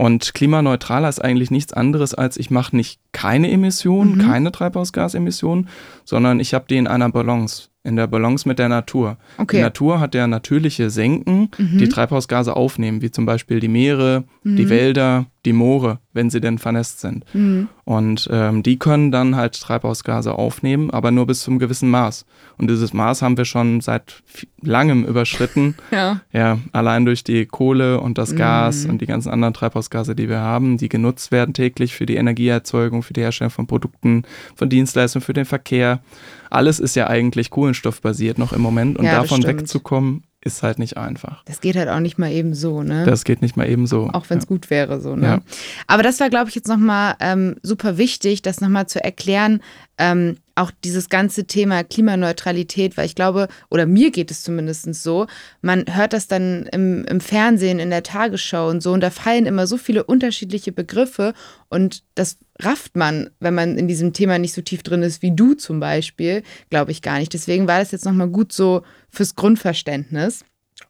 Und 0.00 0.32
klimaneutraler 0.32 1.10
ist 1.10 1.22
eigentlich 1.22 1.50
nichts 1.50 1.74
anderes 1.74 2.14
als 2.14 2.38
ich 2.38 2.50
mache 2.50 2.74
nicht 2.74 3.00
keine 3.12 3.50
Emissionen, 3.50 4.14
mhm. 4.14 4.22
keine 4.22 4.50
Treibhausgasemissionen, 4.50 5.68
sondern 6.10 6.40
ich 6.40 6.54
habe 6.54 6.64
die 6.68 6.76
in 6.76 6.88
einer 6.88 7.08
Balance. 7.08 7.68
in 7.82 7.96
der 7.96 8.08
Balance 8.08 8.46
mit 8.46 8.58
der 8.58 8.68
Natur. 8.68 9.16
Okay. 9.38 9.56
Die 9.56 9.62
Natur 9.62 10.00
hat 10.00 10.14
ja 10.14 10.26
natürliche 10.26 10.90
Senken, 10.90 11.48
die 11.58 11.88
Treibhausgase 11.88 12.54
aufnehmen, 12.54 13.00
wie 13.00 13.10
zum 13.10 13.24
Beispiel 13.24 13.58
die 13.58 13.68
Meere, 13.68 14.24
die 14.44 14.68
Wälder, 14.68 15.24
die 15.46 15.54
Moore, 15.54 15.98
wenn 16.12 16.28
sie 16.28 16.42
denn 16.42 16.58
vernässt 16.58 17.00
sind. 17.00 17.24
Und 17.84 18.28
ähm, 18.30 18.62
die 18.62 18.78
können 18.78 19.10
dann 19.10 19.34
halt 19.36 19.58
Treibhausgase 19.58 20.34
aufnehmen, 20.34 20.90
aber 20.90 21.10
nur 21.10 21.26
bis 21.26 21.40
zum 21.40 21.58
gewissen 21.58 21.88
Maß. 21.88 22.26
Und 22.58 22.68
dieses 22.70 22.92
Maß 22.92 23.22
haben 23.22 23.38
wir 23.38 23.46
schon 23.46 23.80
seit 23.80 24.22
langem 24.60 25.04
überschritten. 25.04 25.76
Ja. 25.90 26.20
Ja, 26.32 26.58
allein 26.72 27.04
durch 27.06 27.24
die 27.24 27.46
Kohle 27.46 28.00
und 28.00 28.18
das 28.18 28.36
Gas 28.36 28.84
und 28.84 29.00
die 29.00 29.06
ganzen 29.06 29.30
anderen 29.30 29.54
Treibhausgase, 29.54 30.14
die 30.14 30.28
wir 30.28 30.40
haben, 30.40 30.76
die 30.76 30.88
genutzt 30.90 31.32
werden 31.32 31.54
täglich 31.54 31.94
für 31.94 32.04
die 32.06 32.16
Energieerzeugung, 32.16 33.02
für 33.02 33.14
die 33.14 33.22
Herstellung 33.22 33.50
von 33.50 33.66
Produkten, 33.66 34.24
von 34.54 34.68
Dienstleistungen, 34.68 35.24
für 35.24 35.32
den 35.32 35.46
Verkehr. 35.46 35.99
Alles 36.50 36.80
ist 36.80 36.96
ja 36.96 37.06
eigentlich 37.06 37.50
kohlenstoffbasiert 37.50 38.38
noch 38.38 38.52
im 38.52 38.60
Moment 38.60 38.98
und 38.98 39.04
Ja, 39.04 39.20
davon 39.20 39.44
wegzukommen, 39.44 40.24
ist 40.42 40.62
halt 40.62 40.78
nicht 40.78 40.96
einfach. 40.96 41.44
Das 41.44 41.60
geht 41.60 41.76
halt 41.76 41.88
auch 41.88 42.00
nicht 42.00 42.18
mal 42.18 42.32
eben 42.32 42.54
so, 42.54 42.82
ne? 42.82 43.04
Das 43.04 43.24
geht 43.24 43.42
nicht 43.42 43.56
mal 43.56 43.68
eben 43.68 43.86
so. 43.86 44.08
auch 44.12 44.24
wenn 44.30 44.38
es 44.38 44.46
gut 44.46 44.70
wäre, 44.70 45.00
so, 45.00 45.14
ne? 45.14 45.26
Ja. 45.26 45.40
Aber 45.86 46.02
das 46.02 46.18
war, 46.18 46.30
glaube 46.30 46.48
ich, 46.48 46.54
jetzt 46.54 46.68
nochmal 46.68 47.14
ähm, 47.20 47.56
super 47.62 47.98
wichtig, 47.98 48.40
das 48.40 48.62
nochmal 48.62 48.86
zu 48.86 49.04
erklären, 49.04 49.60
ähm, 49.98 50.38
auch 50.54 50.70
dieses 50.82 51.10
ganze 51.10 51.46
Thema 51.46 51.84
Klimaneutralität, 51.84 52.96
weil 52.96 53.04
ich 53.04 53.14
glaube, 53.14 53.48
oder 53.70 53.84
mir 53.84 54.10
geht 54.10 54.30
es 54.30 54.42
zumindest 54.42 54.94
so, 54.94 55.26
man 55.60 55.84
hört 55.88 56.14
das 56.14 56.26
dann 56.26 56.66
im, 56.72 57.04
im 57.04 57.20
Fernsehen, 57.20 57.78
in 57.78 57.90
der 57.90 58.02
Tagesschau 58.02 58.68
und 58.70 58.82
so, 58.82 58.92
und 58.92 59.02
da 59.02 59.10
fallen 59.10 59.44
immer 59.44 59.66
so 59.66 59.76
viele 59.76 60.04
unterschiedliche 60.04 60.72
Begriffe 60.72 61.34
und 61.68 62.02
das 62.14 62.38
rafft 62.58 62.96
man, 62.96 63.30
wenn 63.40 63.54
man 63.54 63.76
in 63.76 63.88
diesem 63.88 64.12
Thema 64.14 64.38
nicht 64.38 64.54
so 64.54 64.62
tief 64.62 64.82
drin 64.82 65.02
ist 65.02 65.22
wie 65.22 65.34
du 65.34 65.54
zum 65.54 65.80
Beispiel, 65.80 66.42
glaube 66.68 66.92
ich 66.92 67.02
gar 67.02 67.18
nicht. 67.18 67.32
Deswegen 67.32 67.66
war 67.68 67.78
das 67.78 67.90
jetzt 67.92 68.04
nochmal 68.04 68.28
gut 68.28 68.52
so 68.52 68.82
fürs 69.10 69.34
Grundverständnis. 69.36 70.44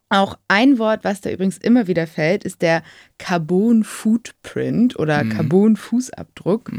Auch 0.08 0.38
ein 0.48 0.78
Wort, 0.78 1.04
was 1.04 1.20
da 1.20 1.30
übrigens 1.30 1.58
immer 1.58 1.86
wieder 1.86 2.06
fällt, 2.06 2.44
ist 2.44 2.62
der 2.62 2.82
Carbon 3.18 3.84
Footprint 3.84 4.98
oder 4.98 5.24
Carbon 5.24 5.76
Fußabdruck. 5.76 6.70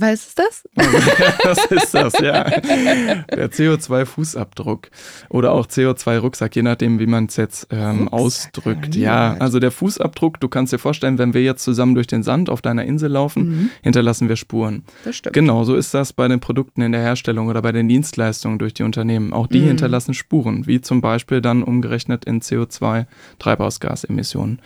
Was 0.00 0.28
ist 0.28 0.38
das? 0.38 0.64
Was 1.44 1.64
ist 1.66 1.94
das, 1.94 2.18
ja? 2.20 2.44
Der 2.44 3.50
CO2-Fußabdruck 3.50 4.86
oder 5.28 5.52
auch 5.52 5.66
CO2-Rucksack, 5.66 6.56
je 6.56 6.62
nachdem, 6.62 6.98
wie 6.98 7.06
man 7.06 7.26
es 7.26 7.36
jetzt 7.36 7.68
ähm, 7.70 8.08
ausdrückt. 8.08 8.96
Ja, 8.96 9.36
also 9.38 9.60
der 9.60 9.70
Fußabdruck, 9.70 10.40
du 10.40 10.48
kannst 10.48 10.72
dir 10.72 10.78
vorstellen, 10.78 11.18
wenn 11.18 11.34
wir 11.34 11.42
jetzt 11.42 11.62
zusammen 11.62 11.94
durch 11.94 12.06
den 12.06 12.22
Sand 12.22 12.48
auf 12.50 12.62
deiner 12.62 12.84
Insel 12.84 13.10
laufen, 13.10 13.70
hinterlassen 13.82 14.28
wir 14.28 14.36
Spuren. 14.36 14.84
Das 15.04 15.16
stimmt. 15.16 15.34
Genauso 15.34 15.76
ist 15.76 15.94
das 15.94 16.12
bei 16.12 16.28
den 16.28 16.40
Produkten 16.40 16.82
in 16.82 16.92
der 16.92 17.02
Herstellung 17.02 17.48
oder 17.48 17.62
bei 17.62 17.72
den 17.72 17.88
Dienstleistungen 17.88 18.58
durch 18.58 18.74
die 18.74 18.82
Unternehmen. 18.82 19.32
Auch 19.32 19.46
die 19.46 19.60
hinterlassen 19.60 20.14
Spuren, 20.14 20.66
wie 20.66 20.80
zum 20.80 21.00
Beispiel 21.00 21.40
dann 21.40 21.62
umgerechnet 21.62 22.24
in 22.24 22.40
CO2-Treibhausgasemissionen. 22.40 24.60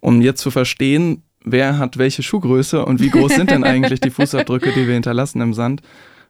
Um 0.00 0.20
jetzt 0.20 0.40
zu 0.40 0.50
verstehen, 0.50 1.22
wer 1.46 1.78
hat 1.78 1.96
welche 1.96 2.22
Schuhgröße 2.22 2.84
und 2.84 3.00
wie 3.00 3.08
groß 3.08 3.34
sind 3.34 3.50
denn 3.50 3.64
eigentlich 3.64 4.00
die 4.00 4.10
Fußabdrücke, 4.10 4.72
die 4.72 4.86
wir 4.86 4.94
hinterlassen 4.94 5.40
im 5.40 5.54
Sand, 5.54 5.80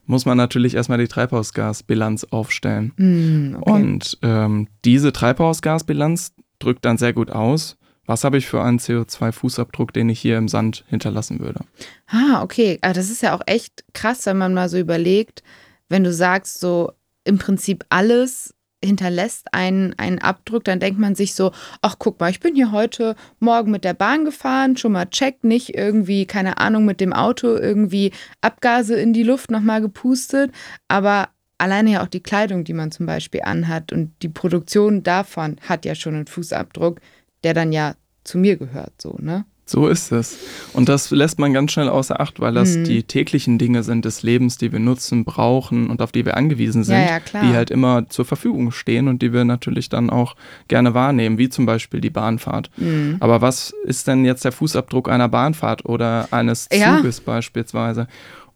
muss 0.04 0.24
man 0.24 0.36
natürlich 0.36 0.74
erstmal 0.76 0.98
die 0.98 1.08
Treibhausgasbilanz 1.08 2.24
aufstellen. 2.30 2.92
Hm, 2.96 3.56
okay. 3.60 3.72
Und 3.72 4.18
ähm, 4.22 4.68
diese 4.84 5.12
Treibhausgasbilanz 5.12 6.32
drückt 6.60 6.84
dann 6.84 6.98
sehr 6.98 7.12
gut 7.12 7.30
aus, 7.30 7.76
was 8.06 8.22
habe 8.22 8.38
ich 8.38 8.46
für 8.46 8.62
einen 8.62 8.78
CO2-Fußabdruck, 8.78 9.92
den 9.92 10.08
ich 10.08 10.20
hier 10.20 10.38
im 10.38 10.46
Sand 10.46 10.84
hinterlassen 10.86 11.40
würde. 11.40 11.60
Ah, 12.06 12.42
okay. 12.42 12.78
Aber 12.82 12.94
das 12.94 13.10
ist 13.10 13.22
ja 13.22 13.34
auch 13.34 13.42
echt 13.46 13.84
krass, 13.94 14.26
wenn 14.26 14.38
man 14.38 14.54
mal 14.54 14.68
so 14.68 14.78
überlegt, 14.78 15.42
wenn 15.88 16.04
du 16.04 16.12
sagst, 16.12 16.60
so 16.60 16.92
im 17.24 17.38
Prinzip 17.38 17.84
alles 17.88 18.54
hinterlässt 18.84 19.52
einen, 19.52 19.94
einen 19.98 20.18
Abdruck, 20.18 20.64
dann 20.64 20.80
denkt 20.80 20.98
man 20.98 21.14
sich 21.14 21.34
so, 21.34 21.52
ach 21.82 21.96
guck 21.98 22.20
mal, 22.20 22.30
ich 22.30 22.40
bin 22.40 22.54
hier 22.54 22.72
heute 22.72 23.16
Morgen 23.40 23.70
mit 23.70 23.84
der 23.84 23.94
Bahn 23.94 24.24
gefahren, 24.24 24.76
schon 24.76 24.92
mal 24.92 25.06
checkt, 25.06 25.44
nicht 25.44 25.74
irgendwie, 25.74 26.26
keine 26.26 26.58
Ahnung, 26.58 26.84
mit 26.84 27.00
dem 27.00 27.12
Auto 27.12 27.48
irgendwie 27.48 28.12
Abgase 28.40 28.94
in 28.94 29.12
die 29.12 29.22
Luft 29.22 29.50
nochmal 29.50 29.80
gepustet, 29.80 30.52
aber 30.88 31.30
alleine 31.58 31.92
ja 31.92 32.02
auch 32.02 32.08
die 32.08 32.22
Kleidung, 32.22 32.64
die 32.64 32.74
man 32.74 32.92
zum 32.92 33.06
Beispiel 33.06 33.42
anhat 33.42 33.92
und 33.92 34.12
die 34.22 34.28
Produktion 34.28 35.02
davon 35.02 35.56
hat 35.62 35.84
ja 35.84 35.94
schon 35.94 36.14
einen 36.14 36.26
Fußabdruck, 36.26 37.00
der 37.44 37.54
dann 37.54 37.72
ja 37.72 37.94
zu 38.24 38.38
mir 38.38 38.56
gehört, 38.56 39.00
so, 39.00 39.16
ne? 39.20 39.44
So 39.68 39.88
ist 39.88 40.12
es. 40.12 40.38
Und 40.74 40.88
das 40.88 41.10
lässt 41.10 41.40
man 41.40 41.52
ganz 41.52 41.72
schnell 41.72 41.88
außer 41.88 42.20
Acht, 42.20 42.38
weil 42.38 42.54
das 42.54 42.76
Mhm. 42.76 42.84
die 42.84 43.02
täglichen 43.02 43.58
Dinge 43.58 43.82
sind 43.82 44.04
des 44.04 44.22
Lebens, 44.22 44.58
die 44.58 44.70
wir 44.70 44.78
nutzen, 44.78 45.24
brauchen 45.24 45.90
und 45.90 46.00
auf 46.02 46.12
die 46.12 46.24
wir 46.24 46.36
angewiesen 46.36 46.84
sind, 46.84 46.94
Ja, 46.94 47.18
ja, 47.32 47.40
die 47.42 47.52
halt 47.56 47.72
immer 47.72 48.08
zur 48.08 48.24
Verfügung 48.24 48.70
stehen 48.70 49.08
und 49.08 49.22
die 49.22 49.32
wir 49.32 49.44
natürlich 49.44 49.88
dann 49.88 50.08
auch 50.08 50.36
gerne 50.68 50.94
wahrnehmen, 50.94 51.36
wie 51.36 51.48
zum 51.48 51.66
Beispiel 51.66 52.00
die 52.00 52.10
Bahnfahrt. 52.10 52.70
Mhm. 52.76 53.16
Aber 53.18 53.40
was 53.40 53.74
ist 53.84 54.06
denn 54.06 54.24
jetzt 54.24 54.44
der 54.44 54.52
Fußabdruck 54.52 55.08
einer 55.08 55.28
Bahnfahrt 55.28 55.84
oder 55.84 56.28
eines 56.30 56.68
Ja. 56.72 56.98
Zuges 56.98 57.20
beispielsweise? 57.20 58.06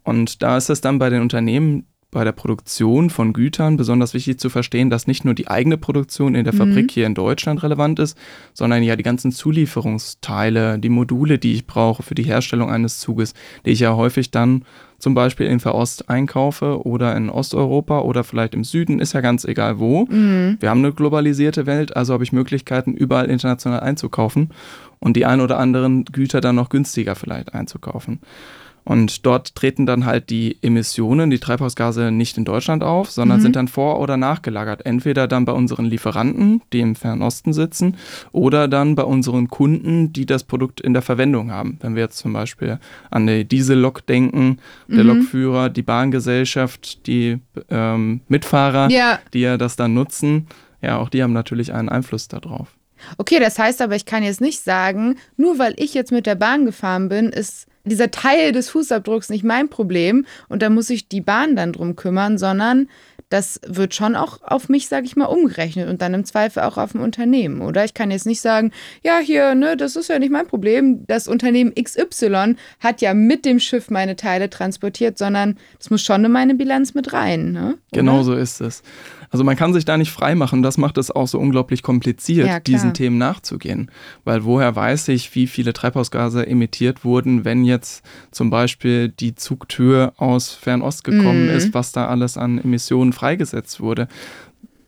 Und 0.05 0.43
da 0.45 0.57
ist 0.57 0.71
es 0.71 0.81
dann 0.81 1.00
bei 1.00 1.11
den 1.11 1.23
Unternehmen 1.23 1.87
bei 2.11 2.25
der 2.25 2.33
Produktion 2.33 3.09
von 3.09 3.33
Gütern 3.33 3.76
besonders 3.76 4.14
wichtig 4.14 4.38
zu 4.38 4.50
verstehen, 4.50 4.90
dass 4.90 5.07
nicht 5.07 5.25
nur 5.25 5.35
die 5.35 5.49
eigene 5.49 5.76
Produktion 5.76 6.35
in 6.35 6.45
der 6.45 6.52
Fabrik 6.52 6.90
hier 6.90 7.07
in 7.07 7.14
Deutschland 7.14 7.62
relevant 7.62 8.00
ist, 8.00 8.19
sondern 8.52 8.83
ja 8.83 8.97
die 8.97 9.05
ganzen 9.05 9.31
Zulieferungsteile, 9.31 10.79
die 10.79 10.88
Module, 10.88 11.38
die 11.38 11.52
ich 11.55 11.67
brauche 11.67 12.02
für 12.02 12.17
die 12.17 12.25
Herstellung 12.25 12.69
eines 12.71 12.99
Zuges, 12.99 13.35
die 13.64 13.71
ich 13.71 13.81
ja 13.81 13.95
häufig 13.95 14.31
dann 14.33 14.64
zum 14.99 15.14
Beispiel 15.14 15.47
in 15.47 15.61
Fernost 15.61 16.11
einkaufe 16.11 16.85
oder 16.85 17.17
in 17.17 17.31
Osteuropa 17.31 18.00
oder 18.00 18.23
vielleicht 18.23 18.55
im 18.55 18.64
Süden, 18.64 18.99
ist 19.00 19.14
ja 19.14 19.21
ganz 19.21 19.45
egal 19.45 19.79
wo. 19.79 20.07
Wir 20.61 20.69
haben 20.69 20.85
eine 20.85 20.93
globalisierte 20.93 21.67
Welt, 21.67 21.97
also 21.97 22.12
habe 22.12 22.25
ich 22.25 22.33
Möglichkeiten, 22.33 22.93
überall 22.95 23.31
international 23.31 23.81
einzukaufen 23.81 24.50
und 24.99 25.17
die 25.17 25.26
ein 25.26 25.40
oder 25.40 25.59
anderen 25.59 26.05
Güter 26.05 26.40
dann 26.40 26.57
noch 26.57 26.69
günstiger 26.69 27.14
vielleicht 27.14 27.55
einzukaufen. 27.55 28.21
Und 28.84 29.26
dort 29.26 29.54
treten 29.54 29.87
dann 29.87 30.06
halt 30.06 30.30
die 30.30 30.56
Emissionen, 30.62 31.30
die 31.30 31.38
Treibhausgase 31.38 32.10
nicht 32.10 32.38
in 32.38 32.44
Deutschland 32.44 32.82
auf, 32.82 33.10
sondern 33.10 33.40
sind 33.40 33.56
dann 33.56 33.68
vor- 33.68 34.00
oder 34.00 34.16
nachgelagert. 34.16 34.84
Entweder 34.87 35.28
dann 35.28 35.44
bei 35.44 35.52
unseren 35.52 35.84
Lieferanten, 35.87 36.62
die 36.72 36.80
im 36.80 36.96
Fernen 36.96 37.22
Osten 37.22 37.52
sitzen, 37.52 37.96
oder 38.32 38.68
dann 38.68 38.94
bei 38.94 39.04
unseren 39.04 39.49
Kunden, 39.49 40.12
die 40.12 40.26
das 40.26 40.44
Produkt 40.44 40.80
in 40.80 40.92
der 40.92 41.02
Verwendung 41.02 41.50
haben. 41.52 41.78
Wenn 41.80 41.94
wir 41.94 42.02
jetzt 42.02 42.18
zum 42.18 42.32
Beispiel 42.32 42.78
an 43.10 43.26
die 43.26 43.44
Diesellok 43.44 44.06
denken, 44.06 44.58
der 44.88 45.04
Lokführer, 45.04 45.68
die 45.68 45.82
Bahngesellschaft, 45.82 47.06
die 47.06 47.38
ähm, 47.68 48.20
Mitfahrer, 48.28 48.90
Ja. 48.90 49.18
die 49.32 49.40
ja 49.40 49.56
das 49.56 49.76
dann 49.76 49.94
nutzen, 49.94 50.46
ja, 50.82 50.99
auch 50.99 51.08
die 51.10 51.22
haben 51.22 51.32
natürlich 51.32 51.72
einen 51.72 51.88
Einfluss 51.88 52.28
darauf. 52.28 52.68
Okay, 53.18 53.38
das 53.40 53.58
heißt 53.58 53.80
aber, 53.82 53.96
ich 53.96 54.04
kann 54.04 54.22
jetzt 54.22 54.40
nicht 54.40 54.60
sagen, 54.62 55.16
nur 55.37 55.58
weil 55.58 55.75
ich 55.76 55.94
jetzt 55.94 56.12
mit 56.12 56.26
der 56.26 56.34
Bahn 56.34 56.64
gefahren 56.66 57.08
bin, 57.08 57.30
ist 57.30 57.66
dieser 57.84 58.10
Teil 58.10 58.52
des 58.52 58.68
Fußabdrucks 58.70 59.30
nicht 59.30 59.44
mein 59.44 59.68
Problem 59.68 60.26
und 60.49 60.62
da 60.62 60.70
muss 60.70 60.87
sich 60.87 61.08
die 61.08 61.20
Bahn 61.20 61.56
dann 61.56 61.72
drum 61.72 61.96
kümmern, 61.96 62.38
sondern 62.38 62.88
das 63.30 63.60
wird 63.64 63.94
schon 63.94 64.16
auch 64.16 64.42
auf 64.42 64.68
mich, 64.68 64.88
sage 64.88 65.06
ich 65.06 65.14
mal, 65.14 65.26
umgerechnet 65.26 65.88
und 65.88 66.02
dann 66.02 66.14
im 66.14 66.25
Zweifel 66.25 66.64
auch 66.64 66.76
auf 66.76 66.92
dem 66.92 67.00
Unternehmen, 67.00 67.62
oder? 67.62 67.84
Ich 67.84 67.94
kann 67.94 68.10
jetzt 68.10 68.26
nicht 68.26 68.40
sagen, 68.40 68.72
ja, 69.04 69.18
hier, 69.18 69.54
ne, 69.54 69.76
das 69.76 69.94
ist 69.94 70.08
ja 70.08 70.18
nicht 70.18 70.32
mein 70.32 70.49
Problem. 70.49 71.06
Das 71.06 71.28
Unternehmen 71.28 71.72
XY 71.72 72.56
hat 72.80 73.00
ja 73.00 73.14
mit 73.14 73.44
dem 73.44 73.60
Schiff 73.60 73.88
meine 73.88 74.16
Teile 74.16 74.50
transportiert, 74.50 75.16
sondern 75.16 75.56
das 75.78 75.90
muss 75.90 76.02
schon 76.02 76.25
in 76.25 76.32
meine 76.32 76.56
Bilanz 76.56 76.94
mit 76.94 77.12
rein, 77.12 77.52
ne? 77.52 77.78
Genau 77.92 78.25
so 78.25 78.34
ist 78.34 78.60
es. 78.60 78.82
Also 79.32 79.44
man 79.44 79.54
kann 79.56 79.72
sich 79.72 79.84
da 79.84 79.96
nicht 79.96 80.10
frei 80.10 80.34
machen. 80.34 80.62
Das 80.62 80.76
macht 80.76 80.99
es 80.99 81.10
auch 81.10 81.28
so 81.28 81.38
unglaublich 81.38 81.82
kompliziert, 81.82 82.49
Ja, 82.49 82.58
diesen 82.60 82.94
Themen 82.94 83.16
nachzugehen. 83.16 83.90
Weil 84.25 84.44
woher 84.44 84.75
weiß 84.75 85.08
ich, 85.08 85.32
wie 85.37 85.46
viele 85.46 85.72
Treibhausgase 85.72 86.46
emittiert 86.46 87.04
wurden, 87.04 87.44
wenn 87.44 87.64
jetzt 87.64 88.04
zum 88.32 88.50
Beispiel 88.50 89.08
die 89.08 89.37
Zugtür 89.37 90.14
aus 90.16 90.50
Fernost 90.52 91.04
gekommen 91.04 91.44
Mhm. 91.44 91.50
ist, 91.56 91.75
was 91.75 91.92
da 91.92 92.08
alles 92.08 92.37
an 92.37 92.58
Emissionen 92.58 93.12
freigesetzt 93.12 93.80
wurde. 93.80 94.08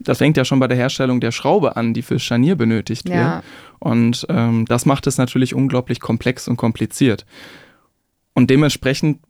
Das 0.01 0.19
fängt 0.19 0.37
ja 0.37 0.45
schon 0.45 0.59
bei 0.59 0.67
der 0.67 0.77
Herstellung 0.77 1.21
der 1.21 1.31
Schraube 1.31 1.77
an, 1.77 1.95
die 1.95 2.03
für 2.03 2.19
Scharnier 2.19 2.57
benötigt 2.57 3.05
wird. 3.07 3.15
Ja. 3.19 3.43
Und 3.79 4.27
ähm, 4.29 4.65
das 4.67 4.85
macht 4.87 5.07
es 5.07 5.17
natürlich 5.19 5.55
unglaublich 5.55 6.01
komplex 6.01 6.49
und 6.49 6.57
kompliziert. 6.57 7.25
Und 8.35 8.51
dementsprechend 8.51 9.21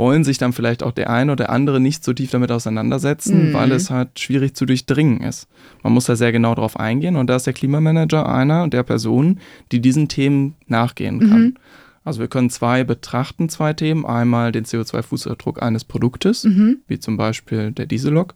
wollen 0.00 0.24
sich 0.24 0.38
dann 0.38 0.54
vielleicht 0.54 0.82
auch 0.82 0.92
der 0.92 1.10
eine 1.10 1.30
oder 1.32 1.50
andere 1.50 1.78
nicht 1.78 2.02
so 2.02 2.14
tief 2.14 2.30
damit 2.30 2.50
auseinandersetzen, 2.50 3.50
Mhm. 3.50 3.52
weil 3.52 3.70
es 3.72 3.90
halt 3.90 4.18
schwierig 4.18 4.56
zu 4.56 4.64
durchdringen 4.64 5.20
ist. 5.20 5.46
Man 5.82 5.92
muss 5.92 6.06
da 6.06 6.16
sehr 6.16 6.32
genau 6.32 6.54
drauf 6.54 6.80
eingehen 6.80 7.16
und 7.16 7.28
da 7.28 7.36
ist 7.36 7.46
der 7.46 7.52
Klimamanager 7.52 8.26
einer 8.26 8.66
der 8.68 8.82
Personen, 8.82 9.40
die 9.72 9.80
diesen 9.80 10.08
Themen 10.08 10.54
nachgehen 10.66 11.20
kann. 11.20 11.40
Mhm. 11.42 11.54
Also 12.10 12.18
wir 12.18 12.26
können 12.26 12.50
zwei 12.50 12.82
betrachten, 12.82 13.48
zwei 13.48 13.72
Themen. 13.72 14.04
Einmal 14.04 14.50
den 14.50 14.64
CO2-Fußabdruck 14.64 15.60
eines 15.60 15.84
Produktes, 15.84 16.42
Mhm. 16.42 16.78
wie 16.88 16.98
zum 16.98 17.16
Beispiel 17.16 17.70
der 17.70 17.86
Diesellok, 17.86 18.34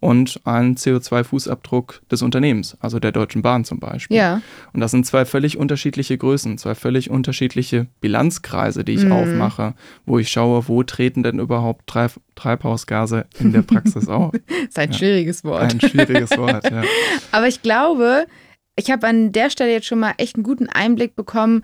und 0.00 0.40
einen 0.42 0.74
CO2-Fußabdruck 0.74 2.00
des 2.10 2.22
Unternehmens, 2.22 2.76
also 2.80 2.98
der 2.98 3.12
Deutschen 3.12 3.40
Bahn 3.42 3.64
zum 3.64 3.78
Beispiel. 3.78 4.16
Ja. 4.16 4.42
Und 4.72 4.80
das 4.80 4.90
sind 4.90 5.06
zwei 5.06 5.24
völlig 5.24 5.56
unterschiedliche 5.56 6.18
Größen, 6.18 6.58
zwei 6.58 6.74
völlig 6.74 7.10
unterschiedliche 7.10 7.86
Bilanzkreise, 8.00 8.82
die 8.82 8.94
ich 8.94 9.04
Mhm. 9.04 9.12
aufmache, 9.12 9.74
wo 10.04 10.18
ich 10.18 10.28
schaue, 10.28 10.66
wo 10.66 10.82
treten 10.82 11.22
denn 11.22 11.38
überhaupt 11.38 11.86
Treib 11.86 12.12
Treibhausgase 12.34 13.26
in 13.38 13.52
der 13.52 13.62
Praxis 13.62 14.08
auf. 14.08 14.32
Ist 14.68 14.78
ein 14.80 14.92
schwieriges 14.92 15.44
Wort. 15.44 15.62
Ein 15.74 15.80
schwieriges 15.80 16.36
Wort, 16.36 16.68
ja. 16.68 16.82
Aber 17.30 17.46
ich 17.46 17.62
glaube, 17.62 18.26
ich 18.74 18.90
habe 18.90 19.06
an 19.06 19.30
der 19.30 19.48
Stelle 19.50 19.70
jetzt 19.70 19.86
schon 19.86 20.00
mal 20.00 20.14
echt 20.18 20.34
einen 20.34 20.42
guten 20.42 20.68
Einblick 20.68 21.14
bekommen, 21.14 21.62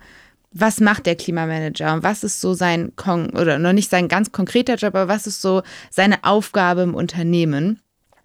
was 0.51 0.79
macht 0.79 1.05
der 1.05 1.15
Klimamanager 1.15 1.93
und 1.93 2.03
was 2.03 2.23
ist 2.23 2.41
so 2.41 2.53
sein, 2.53 2.93
kon 2.95 3.29
oder 3.31 3.59
noch 3.59 3.73
nicht 3.73 3.89
sein 3.89 4.07
ganz 4.07 4.31
konkreter 4.31 4.75
Job, 4.75 4.95
aber 4.95 5.07
was 5.07 5.27
ist 5.27 5.41
so 5.41 5.61
seine 5.91 6.23
Aufgabe 6.23 6.81
im 6.81 6.95
Unternehmen. 6.95 7.79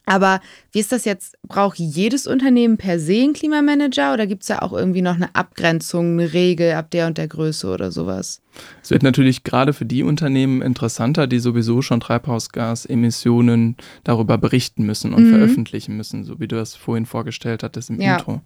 Aber 0.06 0.40
wie 0.72 0.80
ist 0.80 0.92
das 0.92 1.06
jetzt? 1.06 1.38
Braucht 1.48 1.78
jedes 1.78 2.26
Unternehmen 2.26 2.76
per 2.76 2.98
se 3.00 3.22
einen 3.22 3.32
Klimamanager 3.32 4.12
oder 4.12 4.26
gibt 4.26 4.42
es 4.42 4.48
da 4.48 4.58
auch 4.58 4.74
irgendwie 4.74 5.00
noch 5.00 5.14
eine 5.14 5.34
Abgrenzung, 5.34 6.18
eine 6.18 6.34
Regel 6.34 6.72
ab 6.74 6.90
der 6.90 7.06
und 7.06 7.16
der 7.16 7.26
Größe 7.26 7.66
oder 7.72 7.90
sowas? 7.90 8.42
Es 8.82 8.90
wird 8.90 9.02
natürlich 9.02 9.44
gerade 9.44 9.72
für 9.72 9.86
die 9.86 10.02
Unternehmen 10.02 10.60
interessanter, 10.60 11.26
die 11.26 11.38
sowieso 11.38 11.80
schon 11.80 12.00
Treibhausgasemissionen 12.00 13.76
darüber 14.04 14.38
berichten 14.38 14.84
müssen 14.84 15.14
und 15.14 15.24
Mhm. 15.24 15.30
veröffentlichen 15.30 15.96
müssen, 15.96 16.24
so 16.24 16.38
wie 16.38 16.48
du 16.48 16.56
das 16.56 16.74
vorhin 16.74 17.06
vorgestellt 17.06 17.62
hattest 17.62 17.90
im 17.90 18.00
Ja. 18.00 18.16
Intro. 18.16 18.42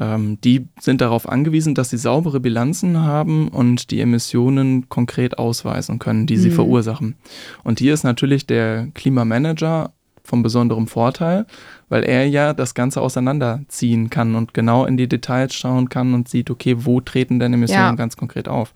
Ähm, 0.00 0.38
die 0.40 0.68
sind 0.80 1.00
darauf 1.02 1.28
angewiesen, 1.28 1.74
dass 1.74 1.90
sie 1.90 1.98
saubere 1.98 2.40
Bilanzen 2.40 3.00
haben 3.00 3.48
und 3.48 3.90
die 3.90 4.00
Emissionen 4.00 4.88
konkret 4.88 5.38
ausweisen 5.38 5.98
können, 5.98 6.26
die 6.26 6.38
sie 6.38 6.48
Mhm. 6.48 6.54
verursachen. 6.54 7.16
Und 7.62 7.78
hier 7.78 7.92
ist 7.92 8.02
natürlich 8.02 8.46
der 8.46 8.88
Klimamanager 8.94 9.92
von 10.24 10.42
besonderem 10.42 10.86
Vorteil, 10.86 11.46
weil 11.88 12.04
er 12.04 12.26
ja 12.26 12.54
das 12.54 12.74
Ganze 12.74 13.00
auseinanderziehen 13.02 14.08
kann 14.08 14.34
und 14.34 14.54
genau 14.54 14.86
in 14.86 14.96
die 14.96 15.08
Details 15.08 15.52
schauen 15.54 15.88
kann 15.88 16.14
und 16.14 16.28
sieht, 16.28 16.48
okay, 16.50 16.76
wo 16.78 17.00
treten 17.00 17.38
denn 17.38 17.52
Emissionen 17.52 17.82
Ja. 17.82 17.94
ganz 17.96 18.16
konkret 18.16 18.48
auf. 18.48 18.72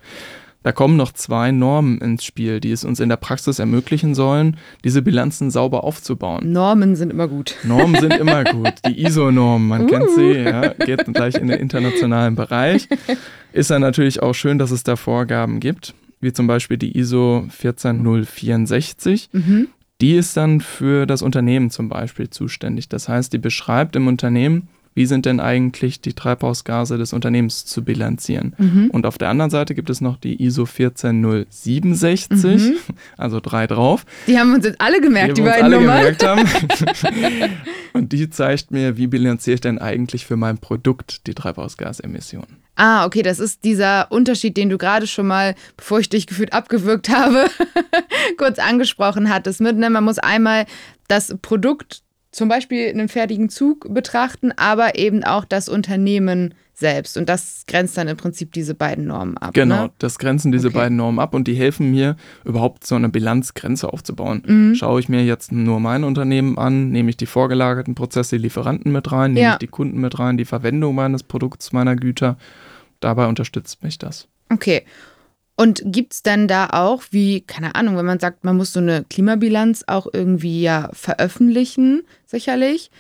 Da 0.66 0.72
kommen 0.72 0.96
noch 0.96 1.12
zwei 1.12 1.52
Normen 1.52 1.98
ins 1.98 2.24
Spiel, 2.24 2.58
die 2.58 2.72
es 2.72 2.82
uns 2.82 2.98
in 2.98 3.08
der 3.08 3.18
Praxis 3.18 3.60
ermöglichen 3.60 4.16
sollen, 4.16 4.56
diese 4.82 5.00
Bilanzen 5.00 5.52
sauber 5.52 5.84
aufzubauen. 5.84 6.50
Normen 6.50 6.96
sind 6.96 7.12
immer 7.12 7.28
gut. 7.28 7.54
Normen 7.62 7.94
sind 8.00 8.14
immer 8.18 8.42
gut. 8.42 8.72
Die 8.84 9.00
ISO-Norm, 9.04 9.68
man 9.68 9.86
kennt 9.86 10.10
sie, 10.16 10.32
ja, 10.32 10.70
geht 10.70 11.04
gleich 11.14 11.36
in 11.36 11.46
den 11.46 11.60
internationalen 11.60 12.34
Bereich. 12.34 12.88
Ist 13.52 13.70
dann 13.70 13.80
natürlich 13.80 14.24
auch 14.24 14.32
schön, 14.32 14.58
dass 14.58 14.72
es 14.72 14.82
da 14.82 14.96
Vorgaben 14.96 15.60
gibt, 15.60 15.94
wie 16.20 16.32
zum 16.32 16.48
Beispiel 16.48 16.78
die 16.78 16.98
ISO 16.98 17.46
14064. 17.48 19.28
Mhm. 19.30 19.68
Die 20.00 20.16
ist 20.16 20.36
dann 20.36 20.60
für 20.60 21.06
das 21.06 21.22
Unternehmen 21.22 21.70
zum 21.70 21.88
Beispiel 21.88 22.28
zuständig. 22.28 22.88
Das 22.88 23.08
heißt, 23.08 23.32
die 23.32 23.38
beschreibt 23.38 23.94
im 23.94 24.08
Unternehmen, 24.08 24.66
wie 24.96 25.06
sind 25.06 25.24
denn 25.26 25.38
eigentlich 25.38 26.00
die 26.00 26.14
Treibhausgase 26.14 26.98
des 26.98 27.12
Unternehmens 27.12 27.64
zu 27.66 27.84
bilanzieren. 27.84 28.54
Mhm. 28.58 28.90
Und 28.90 29.06
auf 29.06 29.18
der 29.18 29.28
anderen 29.28 29.50
Seite 29.50 29.74
gibt 29.76 29.90
es 29.90 30.00
noch 30.00 30.16
die 30.16 30.42
ISO 30.42 30.66
14067, 30.66 32.62
Mhm. 32.62 32.74
also 33.16 33.38
drei 33.40 33.66
drauf, 33.66 34.04
Die 34.26 34.38
haben 34.38 34.54
uns 34.54 34.64
jetzt 34.64 34.80
alle 34.80 35.00
gemerkt, 35.00 35.38
die, 35.38 35.44
wir 35.44 35.50
uns 35.52 35.60
beiden 35.60 35.70
Nummern. 35.80 35.98
gemerkt 35.98 36.26
haben. 36.26 36.44
Und 37.92 38.12
die 38.12 38.28
zeigt 38.30 38.70
mir, 38.70 38.96
wie 38.96 39.06
bilanziere 39.06 39.54
ich 39.54 39.60
denn 39.60 39.78
eigentlich 39.78 40.26
für 40.26 40.36
mein 40.36 40.58
Produkt 40.58 41.26
die 41.26 41.34
Treibhausgasemissionen. 41.34 42.56
Ah, 42.78 43.06
okay, 43.06 43.22
das 43.22 43.38
ist 43.38 43.64
dieser 43.64 44.12
Unterschied, 44.12 44.56
den 44.56 44.68
du 44.68 44.76
gerade 44.76 45.06
schon 45.06 45.26
mal, 45.26 45.54
bevor 45.78 45.98
ich 46.00 46.10
dich 46.10 46.26
gefühlt 46.26 46.52
abgewürgt 46.52 47.08
habe, 47.08 47.46
kurz 48.36 48.58
angesprochen 48.58 49.30
hattest. 49.30 49.60
Mit, 49.62 49.76
ne? 49.78 49.88
Man 49.88 50.04
muss 50.04 50.18
einmal 50.18 50.66
das 51.08 51.34
Produkt, 51.40 52.02
zum 52.36 52.48
Beispiel 52.48 52.88
einen 52.90 53.08
fertigen 53.08 53.48
Zug 53.48 53.86
betrachten, 53.92 54.52
aber 54.56 54.98
eben 54.98 55.24
auch 55.24 55.44
das 55.46 55.68
Unternehmen 55.70 56.52
selbst. 56.74 57.16
Und 57.16 57.30
das 57.30 57.64
grenzt 57.66 57.96
dann 57.96 58.06
im 58.08 58.18
Prinzip 58.18 58.52
diese 58.52 58.74
beiden 58.74 59.06
Normen 59.06 59.38
ab. 59.38 59.54
Genau, 59.54 59.84
Ne? 59.84 59.90
das 59.98 60.18
grenzen 60.18 60.52
diese 60.52 60.68
Okay. 60.68 60.76
beiden 60.76 60.98
Normen 60.98 61.18
ab 61.18 61.32
und 61.32 61.48
die 61.48 61.54
helfen 61.54 61.90
mir, 61.90 62.16
überhaupt 62.44 62.86
so 62.86 62.94
eine 62.94 63.08
Bilanzgrenze 63.08 63.90
aufzubauen. 63.90 64.42
Mhm. 64.46 64.74
Schaue 64.74 65.00
ich 65.00 65.08
mir 65.08 65.24
jetzt 65.24 65.50
nur 65.50 65.80
mein 65.80 66.04
Unternehmen 66.04 66.58
an, 66.58 66.90
nehme 66.90 67.08
ich 67.08 67.16
die 67.16 67.24
vorgelagerten 67.24 67.94
Prozesse, 67.94 68.36
die 68.36 68.42
Lieferanten 68.42 68.92
mit 68.92 69.10
rein, 69.10 69.32
nehme 69.32 69.44
Ja. 69.46 69.52
ich 69.52 69.58
die 69.58 69.68
Kunden 69.68 69.98
mit 70.02 70.18
rein, 70.18 70.36
die 70.36 70.44
Verwendung 70.44 70.94
meines 70.94 71.22
Produkts, 71.22 71.72
meiner 71.72 71.96
Güter. 71.96 72.36
Dabei 73.00 73.26
unterstützt 73.28 73.82
mich 73.82 73.96
das. 73.96 74.28
Okay. 74.52 74.82
Und 75.58 75.82
gibt 75.86 76.12
es 76.12 76.22
denn 76.22 76.48
da 76.48 76.68
auch, 76.70 77.02
wie, 77.10 77.40
keine 77.40 77.74
Ahnung, 77.74 77.96
wenn 77.96 78.04
man 78.04 78.20
sagt, 78.20 78.44
man 78.44 78.56
muss 78.58 78.74
so 78.74 78.80
eine 78.80 79.04
Klimabilanz 79.08 79.84
auch 79.86 80.06
irgendwie 80.12 80.60
ja 80.60 80.90
veröffentlichen, 80.92 82.02
sicherlich. 82.26 82.90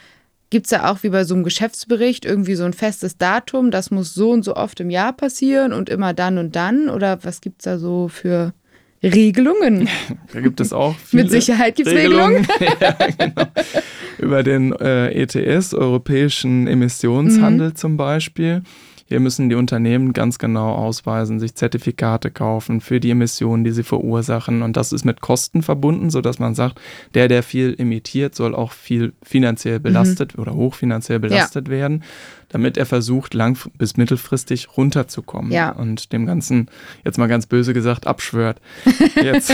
Gibt 0.48 0.66
es 0.66 0.70
da 0.70 0.90
auch 0.90 1.02
wie 1.02 1.10
bei 1.10 1.24
so 1.24 1.34
einem 1.34 1.44
Geschäftsbericht 1.44 2.24
irgendwie 2.24 2.54
so 2.54 2.64
ein 2.64 2.72
festes 2.72 3.18
Datum, 3.18 3.70
das 3.70 3.90
muss 3.90 4.14
so 4.14 4.30
und 4.30 4.42
so 4.44 4.54
oft 4.56 4.80
im 4.80 4.90
Jahr 4.90 5.12
passieren 5.12 5.72
und 5.72 5.90
immer 5.90 6.14
dann 6.14 6.38
und 6.38 6.56
dann? 6.56 6.88
Oder 6.88 7.18
was 7.24 7.40
gibt 7.40 7.60
es 7.60 7.64
da 7.64 7.78
so 7.78 8.08
für 8.08 8.54
Regelungen? 9.02 9.88
Da 10.32 10.40
gibt 10.40 10.60
es 10.60 10.72
auch 10.72 10.96
viele 11.04 11.24
Mit 11.24 11.32
Sicherheit 11.32 11.76
gibt 11.76 11.88
es 11.88 11.94
Regelungen. 11.94 12.46
ja, 12.80 12.92
genau. 13.18 13.42
Über 14.18 14.42
den 14.42 14.72
äh, 14.72 15.08
ETS, 15.10 15.74
Europäischen 15.74 16.66
Emissionshandel 16.68 17.68
Mhm. 17.70 17.76
zum 17.76 17.96
Beispiel. 17.98 18.62
Hier 19.08 19.20
müssen 19.20 19.48
die 19.48 19.54
Unternehmen 19.54 20.12
ganz 20.12 20.38
genau 20.38 20.72
ausweisen, 20.74 21.38
sich 21.38 21.54
Zertifikate 21.54 22.30
kaufen 22.30 22.80
für 22.80 22.98
die 22.98 23.10
Emissionen, 23.10 23.62
die 23.62 23.70
sie 23.70 23.84
verursachen. 23.84 24.62
Und 24.62 24.76
das 24.76 24.92
ist 24.92 25.04
mit 25.04 25.20
Kosten 25.20 25.62
verbunden, 25.62 26.10
sodass 26.10 26.40
man 26.40 26.54
sagt, 26.56 26.80
der, 27.14 27.28
der 27.28 27.44
viel 27.44 27.74
emittiert, 27.78 28.34
soll 28.34 28.54
auch 28.54 28.72
viel 28.72 29.12
finanziell 29.22 29.78
belastet 29.78 30.36
oder 30.38 30.54
hochfinanziell 30.54 31.20
belastet 31.20 31.68
werden, 31.68 32.02
damit 32.48 32.76
er 32.76 32.86
versucht, 32.86 33.34
lang 33.34 33.58
bis 33.76 33.96
mittelfristig 33.96 34.76
runterzukommen 34.76 35.50
Ja. 35.52 35.70
und 35.70 36.12
dem 36.12 36.26
Ganzen, 36.26 36.68
jetzt 37.04 37.18
mal 37.18 37.26
ganz 37.26 37.46
böse 37.46 37.74
gesagt, 37.74 38.06
abschwört. 38.06 38.60
Jetzt, 39.22 39.52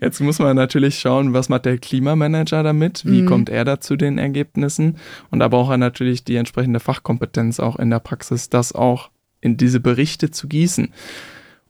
jetzt 0.00 0.20
muss 0.20 0.38
man 0.38 0.56
natürlich 0.56 0.98
schauen, 0.98 1.32
was 1.32 1.48
macht 1.48 1.64
der 1.66 1.78
Klimamanager 1.78 2.62
damit, 2.62 3.04
wie 3.04 3.22
Mhm. 3.22 3.26
kommt 3.26 3.48
er 3.50 3.64
da 3.64 3.80
zu 3.80 3.96
den 3.96 4.18
Ergebnissen 4.18 4.96
und 5.30 5.40
da 5.40 5.48
braucht 5.48 5.72
er 5.72 5.76
natürlich 5.78 6.24
die 6.24 6.36
entsprechende 6.36 6.80
Fachkompetenz 6.80 7.60
auch 7.60 7.76
in 7.78 7.90
der 7.90 8.00
Praxis, 8.00 8.48
das 8.48 8.72
auch 8.72 9.10
in 9.40 9.56
diese 9.56 9.80
Berichte 9.80 10.30
zu 10.30 10.48
gießen. 10.48 10.88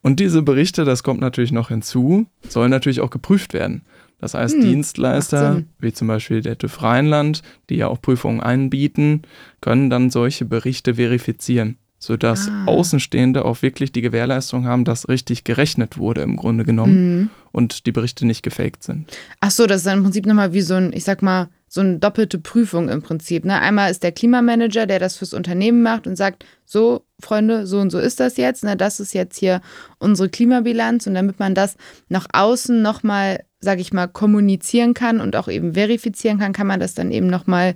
Und 0.01 0.19
diese 0.19 0.43
Berichte, 0.43 0.85
das 0.85 1.01
kommt 1.03 1.19
natürlich 1.19 1.51
noch 1.51 1.69
hinzu, 1.69 2.27
sollen 2.47 2.69
natürlich 2.69 3.01
auch 3.01 3.09
geprüft 3.09 3.53
werden. 3.53 3.81
Das 4.19 4.33
heißt, 4.33 4.55
Hm, 4.55 4.61
Dienstleister, 4.61 5.63
wie 5.79 5.93
zum 5.93 6.07
Beispiel 6.07 6.41
der 6.41 6.57
TÜV 6.57 6.81
Rheinland, 6.81 7.41
die 7.69 7.75
ja 7.75 7.87
auch 7.87 8.01
Prüfungen 8.01 8.39
einbieten, 8.39 9.23
können 9.61 9.89
dann 9.89 10.09
solche 10.09 10.45
Berichte 10.45 10.95
verifizieren, 10.95 11.77
sodass 11.99 12.49
Ah. 12.49 12.65
Außenstehende 12.65 13.45
auch 13.45 13.61
wirklich 13.61 13.91
die 13.91 14.01
Gewährleistung 14.01 14.65
haben, 14.65 14.85
dass 14.85 15.07
richtig 15.09 15.43
gerechnet 15.43 15.97
wurde 15.97 16.21
im 16.21 16.35
Grunde 16.35 16.63
genommen 16.65 17.19
Mhm. 17.21 17.29
und 17.51 17.85
die 17.85 17.91
Berichte 17.91 18.25
nicht 18.25 18.43
gefaked 18.43 18.83
sind. 18.83 19.11
Ach 19.39 19.51
so, 19.51 19.65
das 19.65 19.77
ist 19.77 19.87
dann 19.87 19.97
im 19.99 20.03
Prinzip 20.03 20.25
nochmal 20.25 20.53
wie 20.53 20.61
so 20.61 20.75
ein, 20.75 20.91
ich 20.93 21.03
sag 21.03 21.21
mal, 21.21 21.47
so 21.67 21.81
eine 21.81 21.97
doppelte 21.99 22.37
Prüfung 22.39 22.87
im 22.89 23.01
Prinzip. 23.01 23.43
Ne? 23.43 23.59
Einmal 23.59 23.91
ist 23.91 24.03
der 24.03 24.11
Klimamanager, 24.13 24.85
der 24.85 24.99
das 24.99 25.17
fürs 25.17 25.33
Unternehmen 25.33 25.81
macht 25.81 26.07
und 26.07 26.15
sagt, 26.15 26.45
so, 26.63 27.03
Freunde, 27.19 27.67
so 27.67 27.79
und 27.79 27.89
so 27.89 27.99
ist 27.99 28.19
das 28.19 28.37
jetzt. 28.37 28.63
Ne? 28.63 28.77
Das 28.77 28.99
ist 29.01 29.13
jetzt 29.13 29.37
hier 29.37 29.61
unsere 29.97 30.29
Klimabilanz. 30.29 31.05
Und 31.07 31.15
damit 31.15 31.39
man 31.39 31.53
das 31.55 31.75
nach 32.07 32.27
außen 32.31 32.81
nochmal, 32.81 33.43
sag 33.59 33.79
ich 33.79 33.91
mal, 33.91 34.07
kommunizieren 34.07 34.93
kann 34.93 35.19
und 35.19 35.35
auch 35.35 35.49
eben 35.49 35.73
verifizieren 35.73 36.39
kann, 36.39 36.53
kann 36.53 36.67
man 36.67 36.79
das 36.79 36.93
dann 36.93 37.11
eben 37.11 37.27
nochmal 37.27 37.75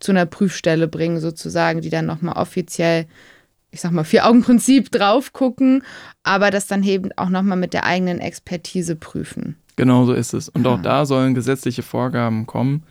zu 0.00 0.12
einer 0.12 0.26
Prüfstelle 0.26 0.86
bringen, 0.88 1.18
sozusagen, 1.20 1.80
die 1.80 1.90
dann 1.90 2.04
nochmal 2.04 2.36
offiziell, 2.36 3.06
ich 3.74 3.80
sag 3.80 3.92
mal, 3.92 4.04
Vier-Augen-Prinzip 4.04 4.90
drauf 4.90 5.32
gucken, 5.32 5.82
aber 6.22 6.50
das 6.50 6.66
dann 6.66 6.82
eben 6.84 7.10
auch 7.16 7.28
nochmal 7.28 7.58
mit 7.58 7.74
der 7.74 7.84
eigenen 7.84 8.20
Expertise 8.20 8.96
prüfen. 8.96 9.56
Genau 9.76 10.04
so 10.06 10.12
ist 10.14 10.32
es. 10.32 10.48
Und 10.48 10.66
auch 10.66 10.78
Ah. 10.78 10.82
da 10.82 11.06
sollen 11.06 11.34
gesetzliche 11.34 11.82
Vorgaben 11.82 12.46
kommen, 12.46 12.84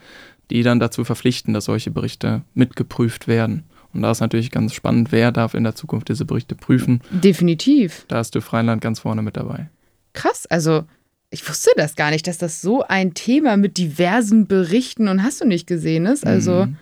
die 0.50 0.62
dann 0.62 0.78
dazu 0.78 1.04
verpflichten, 1.04 1.54
dass 1.54 1.64
solche 1.64 1.90
Berichte 1.90 2.42
mitgeprüft 2.52 3.26
werden. 3.26 3.64
Und 3.94 4.02
da 4.02 4.10
ist 4.10 4.20
natürlich 4.20 4.50
ganz 4.50 4.74
spannend, 4.74 5.10
wer 5.10 5.32
darf 5.32 5.54
in 5.54 5.64
der 5.64 5.74
Zukunft 5.74 6.08
diese 6.08 6.24
Berichte 6.26 6.54
prüfen. 6.54 7.00
Definitiv. 7.10 8.04
Da 8.08 8.20
ist 8.20 8.36
Rheinland 8.52 8.82
ganz 8.82 9.00
vorne 9.00 9.22
mit 9.22 9.36
dabei. 9.36 9.70
Krass, 10.12 10.46
also 10.46 10.84
ich 11.30 11.48
wusste 11.48 11.70
das 11.76 11.96
gar 11.96 12.10
nicht, 12.10 12.26
dass 12.26 12.38
das 12.38 12.60
so 12.60 12.82
ein 12.82 13.14
Thema 13.14 13.56
mit 13.56 13.78
diversen 13.78 14.46
Berichten 14.46 15.08
und 15.08 15.22
hast 15.22 15.40
du 15.40 15.46
nicht 15.46 15.66
gesehen 15.66 16.06
ist. 16.06 16.26
Also 16.26 16.66
Mhm. 16.66 16.76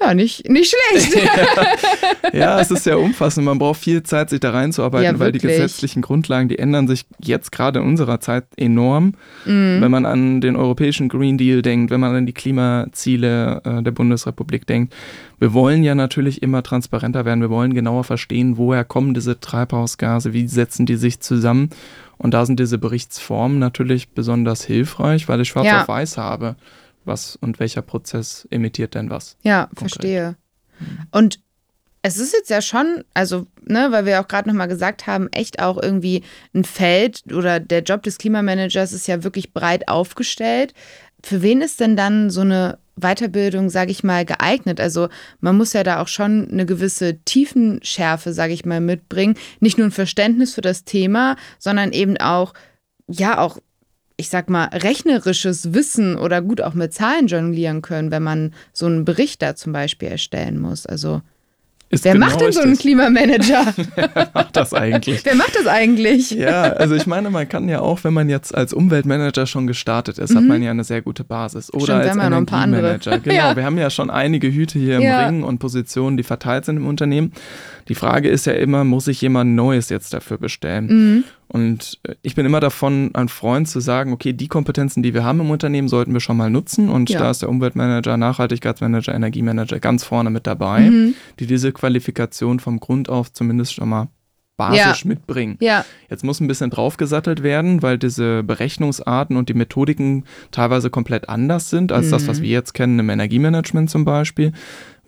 Ja, 0.00 0.14
nicht, 0.14 0.48
nicht 0.48 0.72
schlecht. 0.72 1.14
ja. 2.32 2.32
ja, 2.32 2.60
es 2.60 2.70
ist 2.70 2.84
sehr 2.84 2.98
umfassend. 2.98 3.44
Man 3.44 3.58
braucht 3.58 3.80
viel 3.80 4.02
Zeit, 4.04 4.30
sich 4.30 4.38
da 4.38 4.50
reinzuarbeiten, 4.50 5.14
ja, 5.14 5.18
weil 5.18 5.32
die 5.32 5.40
gesetzlichen 5.40 6.02
Grundlagen, 6.02 6.48
die 6.48 6.58
ändern 6.58 6.86
sich 6.86 7.04
jetzt 7.18 7.50
gerade 7.50 7.80
in 7.80 7.84
unserer 7.84 8.20
Zeit 8.20 8.44
enorm. 8.56 9.14
Mhm. 9.44 9.80
Wenn 9.80 9.90
man 9.90 10.06
an 10.06 10.40
den 10.40 10.54
europäischen 10.54 11.08
Green 11.08 11.36
Deal 11.36 11.62
denkt, 11.62 11.90
wenn 11.90 12.00
man 12.00 12.14
an 12.14 12.26
die 12.26 12.32
Klimaziele 12.32 13.60
äh, 13.64 13.82
der 13.82 13.90
Bundesrepublik 13.90 14.66
denkt. 14.66 14.94
Wir 15.40 15.52
wollen 15.52 15.84
ja 15.84 15.94
natürlich 15.94 16.42
immer 16.42 16.62
transparenter 16.62 17.24
werden. 17.24 17.40
Wir 17.40 17.50
wollen 17.50 17.74
genauer 17.74 18.04
verstehen, 18.04 18.56
woher 18.56 18.84
kommen 18.84 19.14
diese 19.14 19.38
Treibhausgase, 19.38 20.32
wie 20.32 20.48
setzen 20.48 20.86
die 20.86 20.96
sich 20.96 21.20
zusammen. 21.20 21.70
Und 22.16 22.34
da 22.34 22.44
sind 22.44 22.58
diese 22.58 22.78
Berichtsformen 22.78 23.60
natürlich 23.60 24.08
besonders 24.10 24.64
hilfreich, 24.64 25.28
weil 25.28 25.40
ich 25.40 25.48
schwarz 25.48 25.66
ja. 25.66 25.82
auf 25.82 25.88
weiß 25.88 26.18
habe 26.18 26.56
was 27.08 27.34
und 27.34 27.58
welcher 27.58 27.82
Prozess 27.82 28.46
emittiert 28.50 28.94
denn 28.94 29.10
was. 29.10 29.36
Ja, 29.42 29.64
konkret. 29.66 29.78
verstehe. 29.78 30.36
Und 31.10 31.40
es 32.02 32.16
ist 32.16 32.32
jetzt 32.32 32.50
ja 32.50 32.62
schon, 32.62 33.04
also, 33.12 33.46
ne, 33.64 33.88
weil 33.90 34.06
wir 34.06 34.20
auch 34.20 34.28
gerade 34.28 34.48
nochmal 34.48 34.68
gesagt 34.68 35.06
haben, 35.06 35.28
echt 35.32 35.60
auch 35.60 35.82
irgendwie 35.82 36.22
ein 36.54 36.64
Feld 36.64 37.22
oder 37.32 37.58
der 37.58 37.82
Job 37.82 38.02
des 38.04 38.18
Klimamanagers 38.18 38.92
ist 38.92 39.08
ja 39.08 39.24
wirklich 39.24 39.52
breit 39.52 39.88
aufgestellt. 39.88 40.74
Für 41.24 41.42
wen 41.42 41.60
ist 41.60 41.80
denn 41.80 41.96
dann 41.96 42.30
so 42.30 42.42
eine 42.42 42.78
Weiterbildung, 42.96 43.70
sage 43.70 43.90
ich 43.90 44.04
mal, 44.04 44.24
geeignet? 44.24 44.80
Also 44.80 45.08
man 45.40 45.56
muss 45.56 45.72
ja 45.72 45.82
da 45.82 46.00
auch 46.00 46.08
schon 46.08 46.48
eine 46.50 46.66
gewisse 46.66 47.18
Tiefenschärfe, 47.24 48.32
sage 48.32 48.52
ich 48.52 48.64
mal, 48.64 48.80
mitbringen. 48.80 49.36
Nicht 49.60 49.78
nur 49.78 49.88
ein 49.88 49.92
Verständnis 49.92 50.54
für 50.54 50.60
das 50.60 50.84
Thema, 50.84 51.36
sondern 51.58 51.92
eben 51.92 52.16
auch, 52.18 52.54
ja, 53.08 53.38
auch 53.38 53.58
ich 54.20 54.28
sag 54.30 54.50
mal, 54.50 54.64
rechnerisches 54.64 55.72
Wissen 55.72 56.16
oder 56.16 56.42
gut 56.42 56.60
auch 56.60 56.74
mit 56.74 56.92
Zahlen 56.92 57.28
jonglieren 57.28 57.82
können, 57.82 58.10
wenn 58.10 58.24
man 58.24 58.52
so 58.72 58.86
einen 58.86 59.04
Bericht 59.04 59.40
da 59.40 59.54
zum 59.54 59.72
Beispiel 59.72 60.08
erstellen 60.08 60.58
muss. 60.58 60.86
Also 60.86 61.22
ist 61.90 62.04
Wer 62.04 62.14
genau 62.14 62.26
macht 62.26 62.40
denn 62.40 62.52
so 62.52 62.60
einen 62.60 62.76
Klimamanager? 62.76 63.72
Wer 63.94 64.30
macht 64.34 64.56
das 64.56 64.74
eigentlich? 64.74 65.24
Wer 65.24 65.36
macht 65.36 65.54
das 65.54 65.66
eigentlich? 65.66 66.32
Ja, 66.32 66.64
also 66.64 66.96
ich 66.96 67.06
meine, 67.06 67.30
man 67.30 67.48
kann 67.48 67.68
ja 67.68 67.80
auch, 67.80 68.04
wenn 68.04 68.12
man 68.12 68.28
jetzt 68.28 68.54
als 68.54 68.74
Umweltmanager 68.74 69.46
schon 69.46 69.66
gestartet 69.66 70.18
ist, 70.18 70.32
mhm. 70.32 70.36
hat 70.36 70.44
man 70.44 70.62
ja 70.62 70.72
eine 70.72 70.84
sehr 70.84 71.00
gute 71.00 71.24
Basis. 71.24 71.72
Oder 71.72 72.02
Stimmt, 72.02 72.02
als 72.02 72.16
Energiemanager. 72.16 73.18
Genau, 73.28 73.34
ja. 73.34 73.56
wir 73.56 73.64
haben 73.64 73.78
ja 73.78 73.88
schon 73.88 74.10
einige 74.10 74.52
Hüte 74.52 74.78
hier 74.78 74.96
im 74.96 75.02
ja. 75.02 75.26
Ring 75.26 75.44
und 75.44 75.60
Positionen, 75.60 76.16
die 76.16 76.24
verteilt 76.24 76.64
sind 76.66 76.76
im 76.76 76.86
Unternehmen. 76.86 77.32
Die 77.88 77.94
Frage 77.94 78.28
ist 78.28 78.46
ja 78.46 78.52
immer, 78.52 78.84
muss 78.84 79.08
ich 79.08 79.22
jemand 79.22 79.54
Neues 79.54 79.88
jetzt 79.88 80.12
dafür 80.12 80.38
bestellen? 80.38 80.86
Mhm. 80.86 81.24
Und 81.48 81.98
äh, 82.04 82.14
ich 82.22 82.34
bin 82.34 82.46
immer 82.46 82.60
davon 82.60 83.10
ein 83.14 83.28
Freund 83.28 83.68
zu 83.68 83.80
sagen, 83.80 84.12
okay, 84.12 84.32
die 84.32 84.48
Kompetenzen, 84.48 85.02
die 85.02 85.14
wir 85.14 85.24
haben 85.24 85.40
im 85.40 85.50
Unternehmen, 85.50 85.88
sollten 85.88 86.12
wir 86.12 86.20
schon 86.20 86.36
mal 86.36 86.50
nutzen. 86.50 86.88
Und 86.88 87.10
ja. 87.10 87.18
da 87.18 87.30
ist 87.30 87.42
der 87.42 87.48
Umweltmanager, 87.48 88.16
Nachhaltigkeitsmanager, 88.16 89.14
Energiemanager 89.14 89.80
ganz 89.80 90.04
vorne 90.04 90.30
mit 90.30 90.46
dabei, 90.46 90.90
mhm. 90.90 91.14
die 91.40 91.46
diese 91.46 91.72
Qualifikation 91.72 92.60
vom 92.60 92.80
Grund 92.80 93.08
auf 93.08 93.32
zumindest 93.32 93.74
schon 93.74 93.88
mal 93.88 94.08
basisch 94.58 95.04
ja. 95.04 95.08
mitbringen. 95.08 95.56
Ja. 95.60 95.84
Jetzt 96.10 96.24
muss 96.24 96.40
ein 96.40 96.48
bisschen 96.48 96.70
draufgesattelt 96.70 97.42
werden, 97.42 97.80
weil 97.80 97.96
diese 97.96 98.42
Berechnungsarten 98.42 99.36
und 99.36 99.48
die 99.48 99.54
Methodiken 99.54 100.24
teilweise 100.50 100.90
komplett 100.90 101.28
anders 101.28 101.70
sind 101.70 101.92
als 101.92 102.06
mhm. 102.06 102.10
das, 102.10 102.26
was 102.26 102.40
mhm. 102.40 102.42
wir 102.42 102.50
jetzt 102.50 102.74
kennen 102.74 102.98
im 102.98 103.08
Energiemanagement 103.08 103.88
zum 103.88 104.04
Beispiel, 104.04 104.52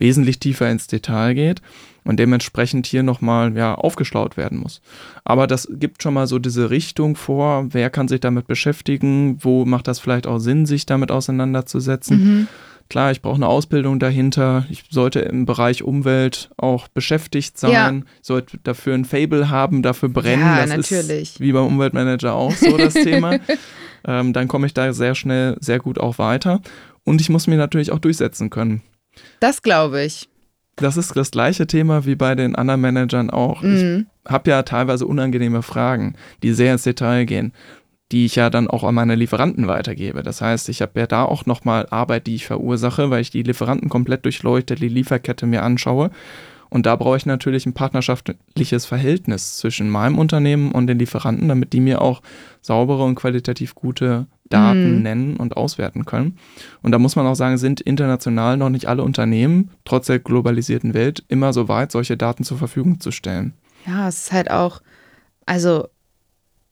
wesentlich 0.01 0.39
tiefer 0.39 0.69
ins 0.69 0.87
Detail 0.87 1.33
geht 1.33 1.61
und 2.03 2.19
dementsprechend 2.19 2.87
hier 2.87 3.03
nochmal 3.03 3.55
ja, 3.55 3.75
aufgeschlaut 3.75 4.35
werden 4.35 4.57
muss. 4.57 4.81
Aber 5.23 5.47
das 5.47 5.67
gibt 5.71 6.03
schon 6.03 6.15
mal 6.15 6.27
so 6.27 6.39
diese 6.39 6.69
Richtung 6.69 7.15
vor, 7.15 7.67
wer 7.69 7.89
kann 7.89 8.07
sich 8.07 8.19
damit 8.19 8.47
beschäftigen, 8.47 9.37
wo 9.41 9.65
macht 9.65 9.87
das 9.87 9.99
vielleicht 9.99 10.27
auch 10.27 10.39
Sinn, 10.39 10.65
sich 10.65 10.85
damit 10.85 11.11
auseinanderzusetzen. 11.11 12.17
Mhm. 12.17 12.47
Klar, 12.89 13.11
ich 13.11 13.21
brauche 13.21 13.35
eine 13.35 13.47
Ausbildung 13.47 13.99
dahinter. 13.99 14.65
Ich 14.69 14.83
sollte 14.89 15.21
im 15.21 15.45
Bereich 15.45 15.81
Umwelt 15.81 16.49
auch 16.57 16.89
beschäftigt 16.89 17.57
sein. 17.57 17.99
Ja. 17.99 18.11
sollte 18.21 18.57
dafür 18.63 18.95
ein 18.95 19.05
Fable 19.05 19.49
haben, 19.49 19.81
dafür 19.81 20.09
brennen. 20.09 20.41
Ja, 20.41 20.65
das 20.65 20.89
natürlich. 20.89 21.35
ist 21.35 21.39
wie 21.39 21.53
beim 21.53 21.67
Umweltmanager 21.67 22.33
auch 22.33 22.51
so 22.51 22.77
das 22.77 22.93
Thema. 22.93 23.39
Ähm, 24.03 24.33
dann 24.33 24.47
komme 24.47 24.65
ich 24.65 24.73
da 24.73 24.93
sehr 24.93 25.13
schnell, 25.13 25.57
sehr 25.59 25.77
gut 25.77 25.99
auch 25.99 26.17
weiter. 26.17 26.59
Und 27.03 27.21
ich 27.21 27.29
muss 27.29 27.45
mich 27.45 27.57
natürlich 27.57 27.91
auch 27.91 27.99
durchsetzen 27.99 28.49
können. 28.49 28.81
Das 29.39 29.61
glaube 29.61 30.03
ich. 30.03 30.29
Das 30.77 30.97
ist 30.97 31.15
das 31.15 31.31
gleiche 31.31 31.67
Thema 31.67 32.05
wie 32.05 32.15
bei 32.15 32.33
den 32.33 32.55
anderen 32.55 32.81
Managern 32.81 33.29
auch. 33.29 33.61
Mhm. 33.61 34.07
Ich 34.25 34.31
habe 34.31 34.49
ja 34.49 34.63
teilweise 34.63 35.05
unangenehme 35.05 35.61
Fragen, 35.61 36.15
die 36.43 36.53
sehr 36.53 36.73
ins 36.73 36.83
Detail 36.83 37.25
gehen 37.25 37.53
die 38.11 38.25
ich 38.25 38.35
ja 38.35 38.49
dann 38.49 38.67
auch 38.67 38.83
an 38.83 38.95
meine 38.95 39.15
Lieferanten 39.15 39.67
weitergebe. 39.67 40.21
Das 40.21 40.41
heißt, 40.41 40.69
ich 40.69 40.81
habe 40.81 40.99
ja 40.99 41.07
da 41.07 41.23
auch 41.23 41.45
nochmal 41.45 41.87
Arbeit, 41.89 42.27
die 42.27 42.35
ich 42.35 42.45
verursache, 42.45 43.09
weil 43.09 43.21
ich 43.21 43.29
die 43.29 43.43
Lieferanten 43.43 43.89
komplett 43.89 44.25
durchleuchte, 44.25 44.75
die 44.75 44.89
Lieferkette 44.89 45.47
mir 45.47 45.63
anschaue. 45.63 46.11
Und 46.69 46.85
da 46.85 46.95
brauche 46.95 47.17
ich 47.17 47.25
natürlich 47.25 47.65
ein 47.65 47.73
partnerschaftliches 47.73 48.85
Verhältnis 48.85 49.57
zwischen 49.57 49.89
meinem 49.89 50.17
Unternehmen 50.17 50.71
und 50.71 50.87
den 50.87 50.99
Lieferanten, 50.99 51.47
damit 51.49 51.73
die 51.73 51.81
mir 51.81 52.01
auch 52.01 52.21
saubere 52.61 53.03
und 53.03 53.15
qualitativ 53.15 53.75
gute 53.75 54.27
Daten 54.51 54.97
mhm. 54.97 55.01
nennen 55.01 55.37
und 55.37 55.57
auswerten 55.57 56.05
können. 56.05 56.37
Und 56.83 56.91
da 56.91 56.99
muss 56.99 57.15
man 57.15 57.25
auch 57.25 57.35
sagen, 57.35 57.57
sind 57.57 57.81
international 57.81 58.57
noch 58.57 58.69
nicht 58.69 58.87
alle 58.87 59.03
Unternehmen, 59.03 59.71
trotz 59.85 60.07
der 60.07 60.19
globalisierten 60.19 60.93
Welt, 60.93 61.23
immer 61.27 61.53
so 61.53 61.67
weit, 61.67 61.91
solche 61.91 62.17
Daten 62.17 62.43
zur 62.43 62.57
Verfügung 62.57 62.99
zu 62.99 63.11
stellen. 63.11 63.53
Ja, 63.87 64.07
es 64.07 64.25
ist 64.25 64.31
halt 64.31 64.51
auch, 64.51 64.81
also 65.45 65.87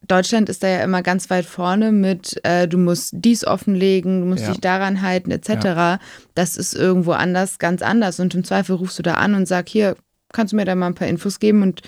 Deutschland 0.08 0.50
ist 0.50 0.64
da 0.64 0.68
ja 0.68 0.84
immer 0.84 1.02
ganz 1.02 1.30
weit 1.30 1.46
vorne 1.46 1.92
mit, 1.92 2.40
äh, 2.44 2.68
du 2.68 2.78
musst 2.78 3.12
dies 3.14 3.46
offenlegen, 3.46 4.22
du 4.22 4.28
musst 4.28 4.44
ja. 4.44 4.52
dich 4.52 4.62
daran 4.62 5.02
halten, 5.02 5.32
etc. 5.32 5.50
Ja. 5.64 6.00
Das 6.36 6.56
ist 6.56 6.74
irgendwo 6.74 7.12
anders, 7.12 7.60
ganz 7.60 7.82
anders. 7.82 8.20
Und 8.20 8.34
im 8.34 8.44
Zweifel 8.44 8.76
rufst 8.76 8.98
du 9.00 9.04
da 9.04 9.16
an 9.16 9.36
und 9.36 9.48
sag, 9.48 9.68
hier, 9.68 9.96
kannst 10.32 10.54
du 10.54 10.58
mir 10.58 10.66
da 10.66 10.76
mal 10.76 10.88
ein 10.88 10.96
paar 10.96 11.08
Infos 11.08 11.40
geben? 11.40 11.62
Und 11.62 11.82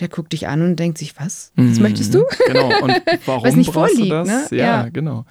der 0.00 0.08
guckt 0.08 0.32
dich 0.32 0.48
an 0.48 0.62
und 0.62 0.76
denkt 0.76 0.98
sich, 0.98 1.18
was? 1.18 1.52
Was 1.56 1.76
mhm. 1.76 1.82
möchtest 1.82 2.14
du? 2.14 2.24
Genau. 2.46 2.68
Und 2.82 3.02
warum 3.26 3.44
Was 3.44 3.56
nicht 3.56 3.72
brauchst 3.72 3.94
vorliegt, 3.94 4.12
du 4.12 4.24
das? 4.24 4.50
Ne? 4.50 4.58
Ja, 4.58 4.64
ja, 4.64 4.88
genau. 4.88 5.24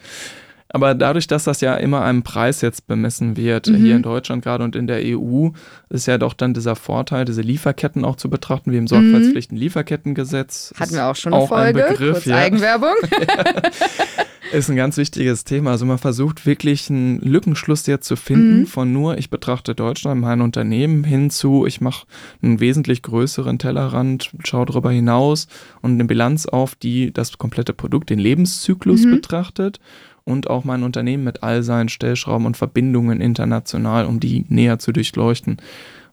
Aber 0.70 0.96
dadurch, 0.96 1.28
dass 1.28 1.46
das 1.46 1.62
ja 1.62 1.76
immer 1.76 2.04
einem 2.04 2.24
Preis 2.24 2.62
jetzt 2.62 2.88
bemessen 2.88 3.38
wird, 3.38 3.68
mhm. 3.68 3.76
hier 3.78 3.96
in 3.96 4.04
Deutschland 4.04 4.44
gerade 4.44 4.64
und 4.64 4.76
in 4.76 4.88
der 4.88 5.02
EU, 5.04 5.50
ist 5.90 6.08
ja 6.08 6.18
doch 6.18 6.34
dann 6.34 6.54
dieser 6.54 6.76
Vorteil, 6.76 7.26
diese 7.26 7.42
Lieferketten 7.42 8.04
auch 8.04 8.18
zu 8.18 8.30
betrachten, 8.30 8.72
wie 8.72 8.78
im 8.78 8.88
Sorgfaltspflichtenlieferkettengesetz. 8.88 10.74
Hatten 10.78 10.94
wir 10.94 11.06
auch 11.06 11.16
schon 11.16 11.34
eine 11.34 11.44
auch 11.44 11.48
Folge, 11.48 11.86
ein 11.86 11.92
Begriff, 11.94 12.14
kurz 12.14 12.26
ja. 12.26 12.38
Eigenwerbung. 12.38 12.96
Ist 14.52 14.70
ein 14.70 14.78
ganz 14.78 14.96
wichtiges 14.96 15.44
Thema. 15.44 15.72
Also 15.72 15.86
man 15.86 15.98
versucht 15.98 16.46
wirklich 16.46 16.90
einen 16.90 17.20
Lückenschluss 17.20 17.86
jetzt 17.86 18.08
zu 18.08 18.16
finden 18.16 18.62
mhm. 18.62 18.68
von 18.68 18.94
nur, 18.94 19.18
ich 19.18 19.30
betrachte 19.30 19.76
Deutschland, 19.76 20.22
mein 20.22 20.40
Unternehmen, 20.40 21.04
hin 21.04 21.30
zu, 21.30 21.66
ich 21.66 21.82
mache 21.82 22.06
einen 22.42 22.62
wesentlich 22.62 23.02
größeren 23.02 23.60
Tellerrand, 23.60 24.32
schaue 24.46 24.66
darüber 24.66 24.92
hinaus 24.92 25.48
und 25.82 25.94
eine 25.94 26.06
Bilanz 26.06 26.46
auf, 26.46 26.76
die 26.76 27.12
das 27.12 27.38
komplette 27.38 27.74
Produkt, 27.74 28.10
den 28.10 28.20
Lebenszyklus 28.20 29.04
mhm. 29.04 29.12
betrachtet 29.12 29.80
und 30.28 30.50
auch 30.50 30.66
mein 30.66 30.84
Unternehmen 30.84 31.24
mit 31.24 31.42
all 31.42 31.64
seinen 31.64 31.90
Stellschrauben 31.90 32.46
und 32.46 32.58
Verbindungen 32.58 33.22
international, 33.22 34.06
um 34.06 34.20
die 34.20 34.46
näher 34.50 34.78
zu 34.78 34.92
durchleuchten. 34.92 35.58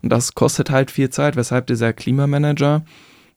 Und 0.03 0.11
das 0.11 0.35
kostet 0.35 0.71
halt 0.71 0.91
viel 0.91 1.11
Zeit, 1.11 1.35
weshalb 1.35 1.67
dieser 1.67 1.93
Klimamanager, 1.93 2.85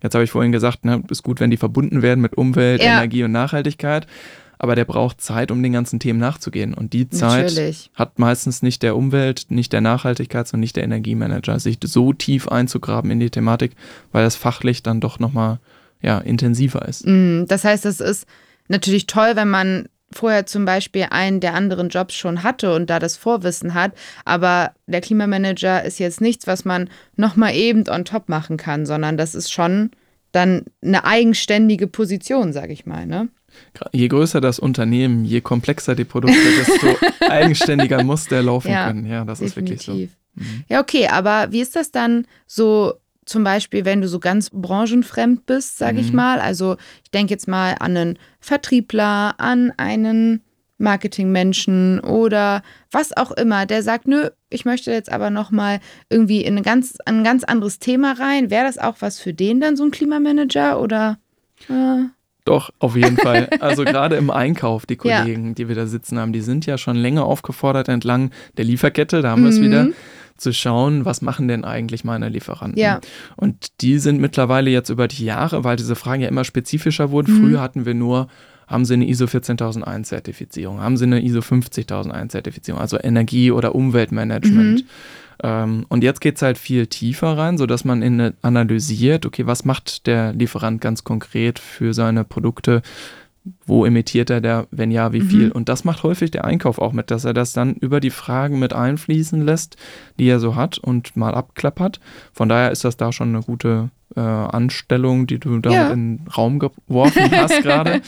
jetzt 0.04 0.14
habe 0.14 0.24
ich 0.24 0.32
vorhin 0.32 0.52
gesagt, 0.52 0.86
ne, 0.86 1.02
ist 1.10 1.24
gut, 1.24 1.40
wenn 1.40 1.50
die 1.50 1.58
verbunden 1.58 2.02
werden 2.04 2.22
mit 2.22 2.38
Umwelt, 2.38 2.82
ja. 2.82 2.98
Energie 2.98 3.24
und 3.24 3.32
Nachhaltigkeit, 3.32 4.06
aber 4.60 4.76
der 4.76 4.86
braucht 4.86 5.20
Zeit, 5.20 5.50
um 5.50 5.64
den 5.64 5.74
ganzen 5.74 6.00
Themen 6.00 6.20
nachzugehen. 6.20 6.76
Und 6.76 6.94
die 6.94 7.10
Zeit 7.10 7.56
Natürlich. 7.56 7.90
hat 7.96 8.20
meistens 8.20 8.62
nicht 8.62 8.84
der 8.84 8.96
Umwelt, 8.96 9.48
nicht 9.50 9.74
der 9.74 9.82
Nachhaltigkeits- 9.82 10.54
und 10.54 10.60
nicht 10.60 10.76
der 10.76 10.84
Energiemanager, 10.84 11.60
sich 11.60 11.78
so 11.84 12.14
tief 12.14 12.48
einzugraben 12.48 13.10
in 13.10 13.20
die 13.20 13.30
Thematik, 13.30 13.72
weil 14.12 14.24
das 14.24 14.36
fachlich 14.36 14.84
dann 14.84 15.00
doch 15.00 15.20
nochmal 15.20 15.60
ja, 16.02 16.20
intensiver 16.20 16.88
ist. 16.88 17.06
Mm, 17.06 17.46
das 17.48 17.64
heißt, 17.64 17.86
es 17.86 18.00
ist 18.00 18.28
natürlich 18.68 19.08
toll, 19.08 19.32
wenn 19.36 19.50
man 19.50 19.88
vorher 20.12 20.46
zum 20.46 20.66
Beispiel 20.66 21.08
einen 21.10 21.40
der 21.40 21.54
anderen 21.54 21.90
Jobs 21.90 22.16
schon 22.16 22.44
hatte 22.44 22.74
und 22.74 22.90
da 22.90 23.00
das 23.00 23.18
Vorwissen 23.18 23.74
hat. 23.74 23.94
Aber 24.26 24.72
der 24.86 25.02
Klimamanager 25.02 25.84
ist 25.84 26.00
jetzt 26.00 26.22
nichts, 26.22 26.48
was 26.48 26.66
man 26.66 26.90
nochmal 27.16 27.56
eben 27.56 27.84
on 27.90 28.06
top 28.06 28.30
machen 28.30 28.58
kann, 28.58 28.86
sondern 28.86 29.18
das 29.18 29.36
ist 29.36 29.52
schon 29.52 29.92
dann 30.32 30.66
eine 30.82 31.04
eigenständige 31.04 31.88
Position, 31.88 32.54
sage 32.54 32.74
ich 32.74 32.86
mal. 32.86 33.06
Ne? 33.06 33.30
Je 33.92 34.08
größer 34.08 34.42
das 34.42 34.60
Unternehmen, 34.60 35.26
je 35.26 35.42
komplexer 35.42 35.96
die 35.96 36.06
Produkte, 36.06 36.38
desto 36.58 36.88
eigenständiger 37.30 38.04
muss 38.04 38.26
der 38.26 38.44
laufen 38.44 38.72
ja, 38.72 38.88
können. 38.88 39.06
Ja, 39.06 39.26
das 39.26 39.40
definitiv. 39.40 39.80
ist 39.80 39.88
wirklich 39.88 40.10
so. 40.12 40.42
Mhm. 40.42 40.64
Ja, 40.70 40.82
okay, 40.82 41.08
aber 41.08 41.52
wie 41.52 41.62
ist 41.62 41.76
das 41.76 41.92
dann 41.92 42.28
so 42.46 42.94
zum 43.28 43.44
Beispiel, 43.44 43.86
wenn 43.86 44.02
du 44.02 44.08
so 44.08 44.20
ganz 44.20 44.50
branchenfremd 44.50 45.46
bist, 45.46 45.78
sage 45.78 45.96
mhm. 45.96 46.00
ich 46.00 46.14
mal. 46.14 46.40
Also 46.40 46.78
ich 47.04 47.12
denke 47.12 47.34
jetzt 47.34 47.48
mal 47.48 47.76
an 47.80 47.96
einen 47.98 48.20
Vertriebler, 48.40 49.36
an 49.38 49.74
einen 49.78 50.42
Marketingmenschen 50.78 52.00
oder 52.00 52.62
was 52.92 53.16
auch 53.16 53.32
immer, 53.32 53.66
der 53.66 53.84
sagt, 53.84 54.08
nö, 54.08 54.30
ich 54.50 54.64
möchte 54.64 54.92
jetzt 54.92 55.12
aber 55.12 55.30
noch 55.30 55.52
mal 55.52 55.80
irgendwie 56.10 56.42
in 56.42 56.58
ein 56.58 56.64
ganz, 56.64 56.98
ein 57.06 57.24
ganz 57.24 57.44
anderes 57.44 57.80
Thema 57.80 58.14
rein. 58.14 58.50
Wäre 58.50 58.66
das 58.66 58.78
auch 58.78 58.96
was 59.00 59.20
für 59.20 59.34
den 59.34 59.60
dann 59.60 59.76
so 59.76 59.84
ein 59.84 59.92
Klimamanager 59.92 60.80
oder? 60.80 61.18
Äh? 61.68 62.06
Doch, 62.46 62.70
auf 62.80 62.96
jeden 62.96 63.18
Fall. 63.18 63.50
Also 63.60 63.84
gerade 63.84 64.16
im 64.16 64.30
Einkauf, 64.30 64.86
die 64.86 64.96
Kollegen, 64.96 65.50
ja. 65.50 65.54
die 65.54 65.68
wir 65.68 65.76
da 65.76 65.88
sitzen 65.88 66.18
haben, 66.20 66.32
die 66.32 66.42
sind 66.42 66.66
ja 66.66 66.78
schon 66.78 66.96
länger 66.96 67.26
aufgefordert 67.26 67.90
entlang 67.90 68.32
der 68.56 68.66
Lieferkette, 68.66 69.22
da 69.22 69.32
haben 69.32 69.44
wir 69.44 69.50
es 69.50 69.60
mhm. 69.60 69.64
wieder 69.64 69.88
zu 70.38 70.54
schauen, 70.54 71.06
was 71.06 71.22
machen 71.22 71.48
denn 71.48 71.66
eigentlich 71.66 72.04
meine 72.04 72.30
Lieferanten. 72.30 72.80
Ja. 72.80 73.00
Und 73.36 73.82
die 73.82 74.00
sind 74.00 74.20
mittlerweile 74.20 74.70
jetzt 74.70 74.90
über 74.90 75.08
die 75.08 75.26
Jahre, 75.26 75.64
weil 75.64 75.76
diese 75.76 75.96
Fragen 75.96 76.22
ja 76.22 76.30
immer 76.30 76.44
spezifischer 76.44 77.12
wurden. 77.12 77.34
Mhm. 77.34 77.42
Früher 77.42 77.62
hatten 77.62 77.86
wir 77.86 77.94
nur, 77.94 78.28
haben 78.68 78.86
sie 78.86 78.96
eine 78.96 79.08
ISO 79.08 79.28
14001 79.28 80.10
Zertifizierung, 80.10 80.82
haben 80.82 80.98
sie 80.98 81.06
eine 81.06 81.24
ISO 81.24 81.42
50001 81.42 82.32
Zertifizierung, 82.32 82.82
also 82.82 82.98
Energie- 83.02 83.52
oder 83.52 83.76
Umweltmanagement. 83.76 84.82
Mhm. 84.82 84.88
Ähm, 85.44 85.86
und 85.90 86.04
jetzt 86.04 86.22
geht 86.22 86.38
es 86.38 86.42
halt 86.42 86.58
viel 86.58 86.88
tiefer 86.88 87.38
rein, 87.38 87.58
sodass 87.58 87.86
man 87.86 88.02
in 88.02 88.34
analysiert, 88.42 89.26
okay, 89.26 89.46
was 89.46 89.66
macht 89.66 90.08
der 90.08 90.34
Lieferant 90.34 90.82
ganz 90.82 91.04
konkret 91.04 91.60
für 91.60 91.94
seine 91.94 92.24
Produkte? 92.24 92.82
Wo 93.66 93.86
emittiert 93.86 94.30
er 94.30 94.42
der, 94.42 94.68
wenn 94.72 94.92
ja, 94.92 95.14
wie 95.14 95.22
viel? 95.22 95.52
Und 95.52 95.70
das 95.70 95.84
macht 95.84 96.04
häufig 96.04 96.32
der 96.32 96.46
Einkauf 96.46 96.80
auch 96.80 96.94
mit, 96.94 97.12
dass 97.12 97.26
er 97.26 97.34
das 97.34 97.54
dann 97.54 97.74
über 97.76 98.00
die 98.00 98.10
Fragen 98.10 98.60
mit 98.60 98.74
einfließen 98.74 99.42
lässt, 99.46 99.76
die 100.20 100.28
er 100.28 100.40
so 100.40 100.56
hat 100.56 100.78
und 100.78 101.16
mal 101.16 101.34
abklappert. 101.34 102.00
Von 102.34 102.50
daher 102.50 102.72
ist 102.72 102.84
das 102.84 102.98
da 102.98 103.12
schon 103.12 103.30
eine 103.30 103.42
gute 103.44 103.90
äh, 104.16 104.20
Anstellung, 104.22 105.28
die 105.28 105.40
du 105.40 105.60
da 105.60 105.70
Ja. 105.72 105.90
in 105.90 106.18
den 106.18 106.28
Raum 106.30 106.60
geworfen 106.60 107.32
hast 107.32 107.62
gerade. 107.62 108.02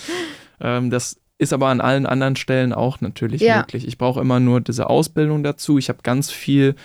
Ähm, 0.62 0.89
das 0.89 1.19
ist 1.38 1.54
aber 1.54 1.67
an 1.67 1.80
allen 1.82 2.06
anderen 2.06 2.36
Stellen 2.36 2.73
auch 2.73 2.99
natürlich 3.02 3.41
Ja. 3.41 3.58
möglich. 3.60 3.88
Ich 3.88 3.97
brauche 3.97 4.19
immer 4.21 4.39
nur 4.39 4.62
diese 4.62 4.89
Ausbildung 4.89 5.43
dazu. 5.43 5.78
Ich 5.78 5.89
habe 5.89 5.99
ganz 6.04 6.32
viel 6.32 6.75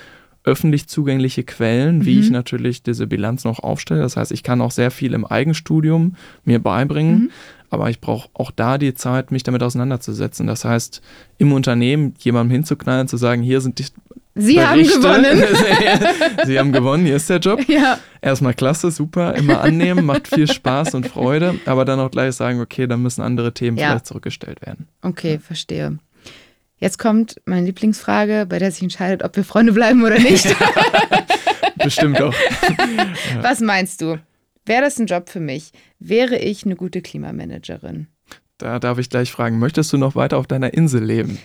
öffentlich 0.45 0.87
zugängliche 0.89 1.43
Quellen, 1.43 2.05
wie 2.05 2.17
Mhm. 2.17 2.21
ich 2.23 2.31
natürlich 2.31 2.83
diese 2.83 3.07
Bilanz 3.07 3.45
noch 3.45 3.61
aufstelle. 3.61 4.01
Das 4.03 4.17
heißt, 4.17 4.31
ich 4.31 4.43
kann 4.43 4.61
auch 4.61 4.71
sehr 4.71 4.91
viel 4.91 5.15
im 5.15 5.25
Eigenstudium 5.25 6.17
mir 6.45 6.59
beibringen, 6.59 7.15
Mhm. 7.15 7.31
aber 7.71 7.89
ich 7.91 8.01
brauche 8.01 8.29
auch 8.35 8.51
da 8.51 8.77
die 8.79 8.95
Zeit, 8.95 9.31
mich 9.33 9.43
damit 9.43 9.63
auseinanderzusetzen. 9.63 10.47
Das 10.47 10.65
heißt, 10.65 11.01
im 11.39 11.53
Unternehmen 11.53 12.15
jemandem 12.19 12.53
hinzuknallen, 12.57 13.09
zu 13.09 13.17
sagen, 13.17 13.43
hier 13.43 13.61
sind 13.63 13.79
die 13.79 13.87
Sie 14.37 14.61
haben 14.61 14.79
Berichte. 14.81 14.99
gewonnen. 14.99 15.43
Sie 16.45 16.59
haben 16.59 16.73
gewonnen, 16.73 17.07
hier 17.07 17.17
ist 17.17 17.31
der 17.31 17.39
Job. 17.39 17.61
ja. 17.69 17.99
Erstmal 18.21 18.53
klasse, 18.53 18.91
super, 18.91 19.35
immer 19.37 19.61
annehmen, 19.61 20.05
macht 20.05 20.27
viel 20.29 20.51
Spaß 20.51 20.95
und 20.95 21.07
Freude, 21.07 21.55
aber 21.67 21.85
dann 21.85 22.01
auch 22.01 22.11
gleich 22.11 22.35
sagen, 22.35 22.61
okay, 22.61 22.87
dann 22.89 23.01
müssen 23.01 23.23
andere 23.23 23.55
Themen 23.55 23.77
Ja. 23.79 23.91
vielleicht 23.91 24.07
zurückgestellt 24.07 24.61
werden. 24.67 24.89
Okay, 25.03 25.39
verstehe. 25.39 25.99
Jetzt 26.77 26.99
kommt 26.99 27.41
meine 27.45 27.67
Lieblingsfrage, 27.67 28.47
bei 28.49 28.59
der 28.59 28.71
sich 28.71 28.83
entscheidet, 28.83 29.23
ob 29.23 29.37
wir 29.37 29.45
Freunde 29.45 29.73
bleiben 29.73 30.03
oder 30.03 30.19
nicht. 30.19 30.55
Bestimmt 31.83 32.21
auch. 32.21 32.35
Was 33.41 33.61
meinst 33.61 34.01
du? 34.01 34.19
Wäre 34.67 34.83
das 34.83 34.99
ein 34.99 35.07
Job 35.07 35.29
für 35.29 35.41
mich? 35.41 35.73
Wäre 35.99 36.39
ich 36.39 36.65
eine 36.65 36.77
gute 36.77 37.03
Klimamanagerin? 37.03 38.09
Da 38.59 38.79
darf 38.79 38.99
ich 38.99 39.11
gleich 39.11 39.31
fragen, 39.31 39.59
möchtest 39.59 39.93
du 39.93 39.99
noch 39.99 40.15
weiter 40.15 40.39
auf 40.39 40.47
deiner 40.47 40.75
Insel 40.75 41.05
leben? 41.05 41.39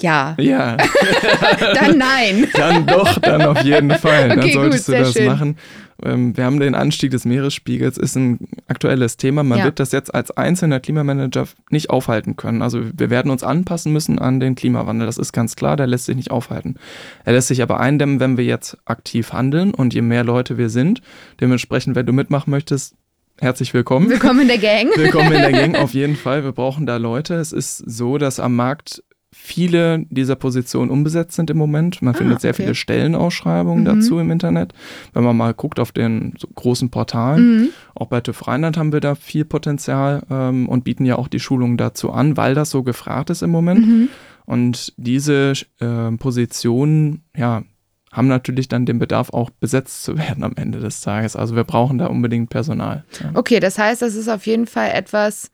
Ja. 0.00 0.34
Ja, 0.40 0.76
Dann 1.74 1.98
nein. 1.98 2.48
dann 2.54 2.86
doch, 2.86 3.18
dann 3.18 3.42
auf 3.42 3.62
jeden 3.62 3.90
Fall. 3.90 4.30
Dann 4.30 4.38
Okay, 4.40 4.52
solltest 4.52 4.86
gut, 4.86 4.94
du 4.94 4.98
das 5.00 5.12
schön. 5.12 5.26
machen. 5.26 5.56
Ähm, 6.04 6.36
Wir 6.36 6.44
haben 6.44 6.58
den 6.58 6.74
Anstieg 6.74 7.10
des 7.12 7.24
Meeresspiegels, 7.24 7.98
ist 7.98 8.16
ein 8.16 8.40
aktuelles 8.66 9.16
Thema. 9.18 9.44
Man 9.44 9.58
Ja. 9.58 9.64
wird 9.66 9.78
das 9.78 9.92
jetzt 9.92 10.12
als 10.14 10.30
einzelner 10.32 10.80
Klimamanager 10.80 11.46
nicht 11.70 11.90
aufhalten 11.90 12.36
können. 12.36 12.62
Also 12.62 12.80
wir 12.96 13.10
werden 13.10 13.30
uns 13.30 13.44
anpassen 13.44 13.92
müssen 13.92 14.18
an 14.18 14.40
den 14.40 14.54
Klimawandel. 14.56 15.06
Das 15.06 15.18
ist 15.18 15.32
ganz 15.32 15.54
klar, 15.56 15.76
der 15.76 15.86
lässt 15.86 16.06
sich 16.06 16.16
nicht 16.16 16.30
aufhalten. 16.32 16.76
Er 17.24 17.34
lässt 17.34 17.48
sich 17.48 17.62
aber 17.62 17.78
eindämmen, 17.78 18.18
wenn 18.18 18.36
wir 18.36 18.44
jetzt 18.44 18.78
aktiv 18.86 19.32
handeln 19.32 19.72
und 19.74 19.94
je 19.94 20.02
mehr 20.02 20.24
Leute 20.24 20.56
wir 20.58 20.70
sind. 20.70 21.00
Dementsprechend, 21.40 21.94
wenn 21.94 22.06
du 22.06 22.12
mitmachen 22.12 22.50
möchtest, 22.50 22.94
herzlich 23.40 23.72
willkommen. 23.74 24.08
Willkommen 24.08 24.40
in 24.40 24.48
der 24.48 24.58
Gang. 24.58 24.88
Willkommen 24.96 25.32
in 25.32 25.42
der 25.42 25.52
Gang, 25.60 25.76
auf 25.76 25.92
jeden 25.94 26.16
Fall. 26.16 26.42
Wir 26.42 26.52
brauchen 26.52 26.86
da 26.86 26.96
Leute. 26.96 27.34
Es 27.34 27.52
ist 27.52 27.76
so, 27.78 28.18
dass 28.18 28.40
am 28.40 28.56
Markt 28.56 29.04
viele 29.34 30.04
dieser 30.10 30.36
Positionen 30.36 30.90
unbesetzt 30.90 31.34
sind 31.36 31.48
im 31.50 31.56
Moment. 31.56 32.02
Man 32.02 32.14
Ah, 32.14 32.18
findet 32.18 32.40
sehr 32.40 32.50
okay. 32.52 32.62
viele 32.62 32.74
Stellenausschreibungen 32.74 33.80
Mhm. 33.82 33.86
dazu 33.86 34.18
im 34.18 34.30
Internet. 34.30 34.72
Wenn 35.14 35.24
man 35.24 35.36
mal 35.36 35.54
guckt 35.54 35.80
auf 35.80 35.92
den 35.92 36.34
so 36.38 36.48
großen 36.54 36.90
Portalen, 36.90 37.56
Mhm. 37.62 37.68
auch 37.94 38.06
bei 38.08 38.20
TÜV 38.20 38.46
Rheinland 38.46 38.76
haben 38.76 38.92
wir 38.92 39.00
da 39.00 39.14
viel 39.14 39.44
Potenzial 39.44 40.22
ähm, 40.30 40.68
und 40.68 40.84
bieten 40.84 41.04
ja 41.06 41.16
auch 41.16 41.28
die 41.28 41.40
Schulungen 41.40 41.76
dazu 41.76 42.10
an, 42.12 42.36
weil 42.36 42.54
das 42.54 42.70
so 42.70 42.82
gefragt 42.82 43.30
ist 43.30 43.42
im 43.42 43.50
Moment. 43.50 43.86
Mhm. 43.86 44.08
Und 44.44 44.92
diese 44.96 45.52
äh, 45.80 46.10
Positionen, 46.18 47.22
ja, 47.36 47.62
haben 48.10 48.28
natürlich 48.28 48.68
dann 48.68 48.84
den 48.84 48.98
Bedarf, 48.98 49.30
auch 49.32 49.48
besetzt 49.50 50.02
zu 50.02 50.18
werden 50.18 50.42
am 50.44 50.52
Ende 50.56 50.80
des 50.80 51.00
Tages. 51.00 51.36
Also 51.36 51.54
wir 51.56 51.64
brauchen 51.64 51.98
da 51.98 52.06
unbedingt 52.08 52.50
Personal. 52.50 53.04
Ja. 53.22 53.30
Okay, 53.34 53.60
das 53.60 53.78
heißt, 53.78 54.02
das 54.02 54.14
ist 54.16 54.28
auf 54.28 54.46
jeden 54.46 54.66
Fall 54.66 54.90
etwas, 54.90 55.51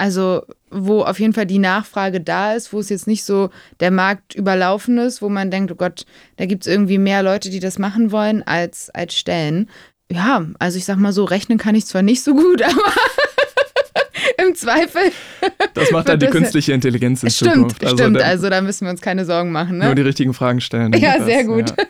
also 0.00 0.46
wo 0.70 1.02
auf 1.02 1.20
jeden 1.20 1.34
Fall 1.34 1.44
die 1.44 1.58
Nachfrage 1.58 2.22
da 2.22 2.54
ist, 2.54 2.72
wo 2.72 2.80
es 2.80 2.88
jetzt 2.88 3.06
nicht 3.06 3.22
so 3.22 3.50
der 3.80 3.90
Markt 3.90 4.34
überlaufen 4.34 4.96
ist, 4.96 5.20
wo 5.20 5.28
man 5.28 5.50
denkt, 5.50 5.70
oh 5.70 5.74
Gott, 5.74 6.06
da 6.38 6.46
gibt 6.46 6.66
es 6.66 6.72
irgendwie 6.72 6.96
mehr 6.96 7.22
Leute, 7.22 7.50
die 7.50 7.60
das 7.60 7.78
machen 7.78 8.10
wollen, 8.10 8.42
als, 8.42 8.88
als 8.90 9.14
Stellen. 9.14 9.68
Ja, 10.10 10.46
also 10.58 10.78
ich 10.78 10.86
sag 10.86 10.96
mal 10.96 11.12
so, 11.12 11.24
rechnen 11.24 11.58
kann 11.58 11.74
ich 11.74 11.84
zwar 11.84 12.00
nicht 12.00 12.24
so 12.24 12.34
gut, 12.34 12.62
aber 12.62 12.92
im 14.48 14.54
Zweifel. 14.54 15.02
Das 15.74 15.90
macht 15.90 16.08
dann 16.08 16.18
die 16.20 16.26
künstliche 16.26 16.72
Intelligenz 16.72 17.22
in 17.22 17.30
Stimmt, 17.30 17.52
Zukunft. 17.54 17.88
stimmt. 17.88 18.16
da- 18.20 18.24
Also 18.24 18.48
da 18.50 18.60
müssen 18.60 18.86
wir 18.86 18.90
uns 18.90 19.00
keine 19.00 19.24
Sorgen 19.24 19.52
machen. 19.52 19.78
Ne? 19.78 19.86
Nur 19.86 19.94
die 19.94 20.02
richtigen 20.02 20.34
Fragen 20.34 20.60
stellen. 20.60 20.92
Ja, 20.94 21.16
Das, 21.18 21.26
sehr 21.26 21.44
gut. 21.44 21.70
ja. 21.70 21.76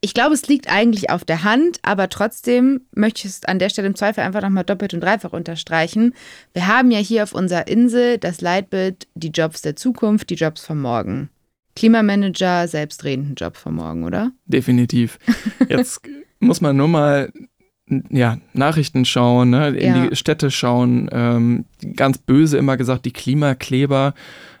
Ich 0.00 0.14
glaube, 0.14 0.34
es 0.34 0.46
liegt 0.46 0.70
eigentlich 0.70 1.10
auf 1.10 1.24
der 1.24 1.42
Hand, 1.44 1.78
aber 1.82 2.08
trotzdem 2.08 2.82
möchte 2.94 3.20
ich 3.26 3.34
es 3.34 3.44
an 3.44 3.58
der 3.58 3.68
Stelle 3.70 3.88
im 3.88 3.94
Zweifel 3.96 4.20
einfach 4.22 4.40
nochmal 4.40 4.64
doppelt 4.64 4.94
und 4.94 5.00
dreifach 5.00 5.32
unterstreichen. 5.32 6.14
Wir 6.52 6.66
haben 6.68 6.90
ja 6.90 6.98
hier 6.98 7.22
auf 7.24 7.34
unserer 7.34 7.66
Insel 7.68 8.18
das 8.18 8.40
Leitbild, 8.40 9.08
die 9.14 9.28
Jobs 9.30 9.62
der 9.62 9.76
Zukunft, 9.76 10.30
die 10.30 10.34
Jobs 10.36 10.64
von 10.64 10.80
morgen. 10.80 11.28
Klimamanager, 11.76 12.68
selbstredenden 12.68 13.34
Job 13.34 13.56
von 13.56 13.74
morgen, 13.74 14.04
oder? 14.04 14.30
Definitiv. 14.46 15.18
Jetzt 15.68 16.00
muss 16.38 16.60
man 16.60 16.76
nur 16.76 16.88
mal 16.88 17.32
ja, 18.10 18.38
Nachrichten 18.52 19.04
schauen, 19.04 19.50
ne, 19.50 19.68
in 19.70 19.94
Ja. 19.94 20.06
die 20.06 20.16
Städte 20.16 20.50
schauen. 20.50 21.08
Ähm, 21.12 21.64
ganz 21.96 22.18
böse 22.18 22.58
immer 22.58 22.76
gesagt, 22.76 23.04
die 23.04 23.12
Klimakleber, 23.12 24.14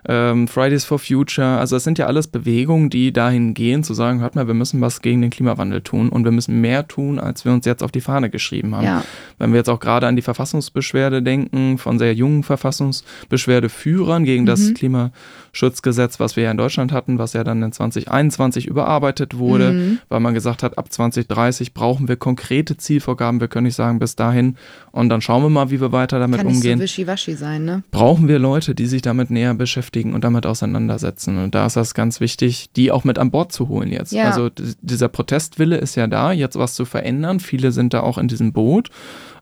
ähm, 0.06 0.48
Fridays 0.48 0.84
for 0.84 0.98
Future. 0.98 1.58
Also 1.58 1.76
das 1.76 1.84
sind 1.84 1.98
ja 1.98 2.06
alles 2.06 2.26
Bewegungen, 2.26 2.90
die 2.90 3.12
dahin 3.12 3.54
gehen, 3.54 3.82
zu 3.84 3.94
sagen, 3.94 4.20
hört 4.20 4.34
mal, 4.34 4.46
wir 4.46 4.54
müssen 4.54 4.80
was 4.80 5.00
gegen 5.02 5.22
den 5.22 5.30
Klimawandel 5.30 5.80
tun 5.80 6.08
und 6.10 6.24
wir 6.24 6.32
müssen 6.32 6.60
mehr 6.60 6.86
tun, 6.86 7.18
als 7.18 7.44
wir 7.44 7.52
uns 7.52 7.64
jetzt 7.64 7.82
auf 7.82 7.90
die 7.90 8.00
Fahne 8.02 8.28
geschrieben 8.30 8.74
haben. 8.74 8.84
Ja. 8.84 9.04
Wenn 9.38 9.52
wir 9.52 9.58
jetzt 9.58 9.70
auch 9.70 9.80
gerade 9.80 10.06
an 10.06 10.16
die 10.16 10.22
Verfassungsbeschwerde 10.22 11.22
denken, 11.22 11.78
von 11.78 11.98
sehr 11.98 12.14
jungen 12.14 12.42
Verfassungsbeschwerdeführern 12.42 14.24
gegen 14.24 14.46
das 14.46 14.60
Mhm. 14.60 14.74
Klimaschutzgesetz, 14.74 16.20
was 16.20 16.36
wir 16.36 16.44
ja 16.44 16.50
in 16.50 16.56
Deutschland 16.56 16.92
hatten, 16.92 17.18
was 17.18 17.32
ja 17.32 17.44
dann 17.44 17.62
in 17.62 17.72
2021 17.72 18.66
überarbeitet 18.66 19.38
wurde, 19.38 19.72
Mhm. 19.72 19.98
weil 20.08 20.20
man 20.20 20.34
gesagt 20.34 20.62
hat, 20.62 20.76
ab 20.78 20.92
2030 20.92 21.72
brauchen 21.74 22.08
wir 22.08 22.16
konkrete 22.16 22.76
Zielvorgaben. 22.76 23.40
Wir 23.40 23.48
können 23.48 23.64
nicht 23.66 23.74
sagen, 23.76 23.98
bis 23.98 24.16
dahin 24.16 24.56
und 24.92 25.08
dann 25.08 25.20
schauen 25.20 25.42
wir 25.42 25.50
mal, 25.50 25.70
wie 25.70 25.80
wir 25.80 25.92
weiter 25.92 26.18
damit 26.18 26.38
Kann 26.38 26.46
nicht 26.48 26.56
umgehen. 26.56 26.78
so 26.78 26.84
wischiwaschi 26.84 27.34
sein, 27.34 27.64
ne? 27.64 27.82
Brauchen 27.90 28.28
wir 28.28 28.38
Leute, 28.38 28.74
die 28.74 28.86
sich 28.86 29.02
damit 29.02 29.30
näher 29.30 29.54
beschäftigen 29.54 29.93
und 30.02 30.24
damit 30.24 30.44
auseinandersetzen. 30.46 31.38
Und 31.38 31.54
da 31.54 31.66
ist 31.66 31.76
das 31.76 31.94
ganz 31.94 32.20
wichtig, 32.20 32.70
die 32.74 32.90
auch 32.90 33.04
mit 33.04 33.18
an 33.18 33.30
Bord 33.30 33.52
zu 33.52 33.68
holen 33.68 33.92
jetzt. 33.92 34.12
Ja. 34.12 34.24
Also 34.24 34.50
dieser 34.82 35.08
Protestwille 35.08 35.76
ist 35.76 35.94
ja 35.94 36.06
da, 36.08 36.32
jetzt 36.32 36.58
was 36.58 36.74
zu 36.74 36.84
verändern. 36.84 37.38
Viele 37.38 37.70
sind 37.70 37.94
da 37.94 38.00
auch 38.00 38.18
in 38.18 38.28
diesem 38.28 38.52
Boot. 38.52 38.90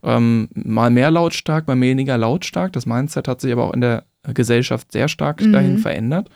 Ähm, 0.05 0.49
mal 0.55 0.91
mehr 0.91 1.11
lautstark, 1.11 1.67
mal 1.67 1.81
weniger 1.81 2.19
lautstark. 2.19 2.73
Das 2.73 2.87
Mindset 2.87 3.29
hat 3.29 3.41
sich 3.41 3.53
aber 3.53 3.65
auch 3.65 3.73
in 3.73 3.81
der 3.81 4.05
Gesellschaft 4.35 4.93
sehr 4.93 5.09
stark 5.09 5.41
Mhm. 5.41 5.53
dahin 5.53 5.79
verändert. 5.79 6.29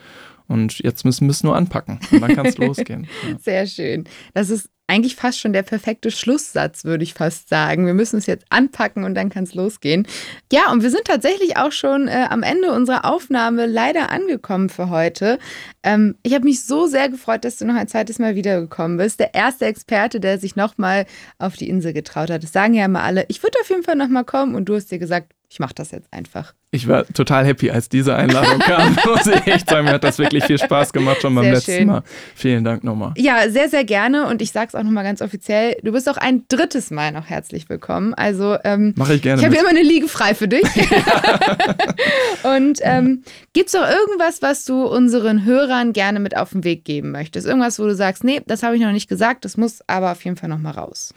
Und 0.48 0.78
jetzt 0.78 1.04
müssen 1.04 1.26
wir 1.26 1.32
es 1.32 1.42
nur 1.42 1.56
anpacken. 1.56 1.98
Und 2.10 2.20
dann 2.20 2.34
kann 2.34 2.46
es 2.46 2.58
losgehen. 2.58 3.06
Ja. 3.28 3.38
Sehr 3.38 3.66
schön. 3.66 4.04
Das 4.34 4.50
ist 4.50 4.70
eigentlich 4.88 5.16
fast 5.16 5.40
schon 5.40 5.52
der 5.52 5.62
perfekte 5.62 6.10
Schlusssatz, 6.10 6.84
würde 6.84 7.02
ich 7.02 7.14
fast 7.14 7.48
sagen. 7.48 7.86
Wir 7.86 7.94
müssen 7.94 8.18
es 8.18 8.26
jetzt 8.26 8.46
anpacken 8.50 9.04
und 9.04 9.14
dann 9.14 9.30
kann 9.30 9.44
es 9.44 9.54
losgehen. 9.54 10.06
Ja, 10.52 10.70
und 10.70 10.82
wir 10.82 10.90
sind 10.90 11.04
tatsächlich 11.04 11.56
auch 11.56 11.72
schon 11.72 12.08
äh, 12.08 12.26
am 12.30 12.42
Ende 12.42 12.72
unserer 12.72 13.04
Aufnahme 13.04 13.66
leider 13.66 14.10
angekommen 14.10 14.68
für 14.68 14.88
heute. 14.88 15.38
Ähm, 15.82 16.16
ich 16.22 16.34
habe 16.34 16.44
mich 16.44 16.64
so 16.64 16.86
sehr 16.86 17.08
gefreut, 17.08 17.44
dass 17.44 17.56
du 17.56 17.64
noch 17.64 17.74
ein 17.74 17.88
zweites 17.88 18.18
Mal 18.18 18.36
wiedergekommen 18.36 18.96
bist. 18.96 19.18
Der 19.18 19.34
erste 19.34 19.66
Experte, 19.66 20.20
der 20.20 20.38
sich 20.38 20.54
nochmal 20.54 21.06
auf 21.38 21.56
die 21.56 21.68
Insel 21.68 21.92
getraut 21.92 22.30
hat. 22.30 22.44
Das 22.44 22.52
sagen 22.52 22.74
ja 22.74 22.84
immer 22.84 23.02
alle, 23.02 23.24
ich 23.28 23.42
würde 23.42 23.58
auf 23.60 23.68
jeden 23.68 23.82
Fall 23.82 23.96
nochmal 23.96 24.24
kommen 24.24 24.54
und 24.54 24.66
du 24.66 24.76
hast 24.76 24.92
dir 24.92 24.98
gesagt, 24.98 25.32
ich 25.48 25.60
mache 25.60 25.74
das 25.74 25.92
jetzt 25.92 26.12
einfach. 26.12 26.54
Ich 26.72 26.88
war 26.88 27.06
total 27.06 27.46
happy, 27.46 27.70
als 27.70 27.88
diese 27.88 28.16
Einladung 28.16 28.58
kam. 28.60 28.96
Muss 29.06 29.26
ich 29.26 29.46
echt 29.46 29.70
sagen, 29.70 29.86
mir 29.86 29.92
hat 29.92 30.04
das 30.04 30.18
wirklich 30.18 30.44
viel 30.44 30.58
Spaß 30.58 30.92
gemacht 30.92 31.22
schon 31.22 31.34
beim 31.34 31.44
Sehr 31.44 31.54
letzten 31.54 31.72
schön. 31.72 31.86
Mal. 31.86 32.02
Vielen 32.34 32.64
Dank 32.64 32.84
nochmal. 32.84 33.12
Ja, 33.16 33.48
sehr, 33.48 33.68
sehr 33.68 33.84
gerne. 33.84 34.26
Und 34.26 34.42
ich 34.42 34.50
sage 34.52 34.68
es 34.68 34.74
auch 34.74 34.82
nochmal 34.82 35.04
ganz 35.04 35.22
offiziell, 35.22 35.76
du 35.82 35.92
bist 35.92 36.08
auch 36.08 36.16
ein 36.16 36.44
drittes 36.48 36.90
Mal 36.90 37.12
noch 37.12 37.26
herzlich 37.26 37.68
willkommen. 37.68 38.12
Also 38.14 38.56
ähm, 38.64 38.92
Mache 38.96 39.14
ich 39.14 39.22
gerne 39.22 39.40
ich 39.40 39.46
habe 39.46 39.56
immer 39.56 39.68
eine 39.68 39.82
Liege 39.82 40.08
frei 40.08 40.34
für 40.34 40.48
dich. 40.48 40.64
Und 42.42 42.80
ähm, 42.82 43.22
gibt 43.52 43.68
es 43.68 43.74
auch 43.74 43.88
irgendwas, 43.88 44.42
was 44.42 44.64
du 44.64 44.84
unseren 44.84 45.44
Hörern 45.44 45.92
gerne 45.92 46.18
mit 46.18 46.36
auf 46.36 46.50
den 46.50 46.64
Weg 46.64 46.84
geben 46.84 47.12
möchtest? 47.12 47.46
Irgendwas, 47.46 47.78
wo 47.78 47.84
du 47.84 47.94
sagst, 47.94 48.24
nee, 48.24 48.42
das 48.46 48.62
habe 48.62 48.76
ich 48.76 48.82
noch 48.82 48.92
nicht 48.92 49.08
gesagt, 49.08 49.44
das 49.44 49.56
muss 49.56 49.80
aber 49.86 50.12
auf 50.12 50.24
jeden 50.24 50.36
Fall 50.36 50.48
nochmal 50.48 50.74
raus. 50.74 51.14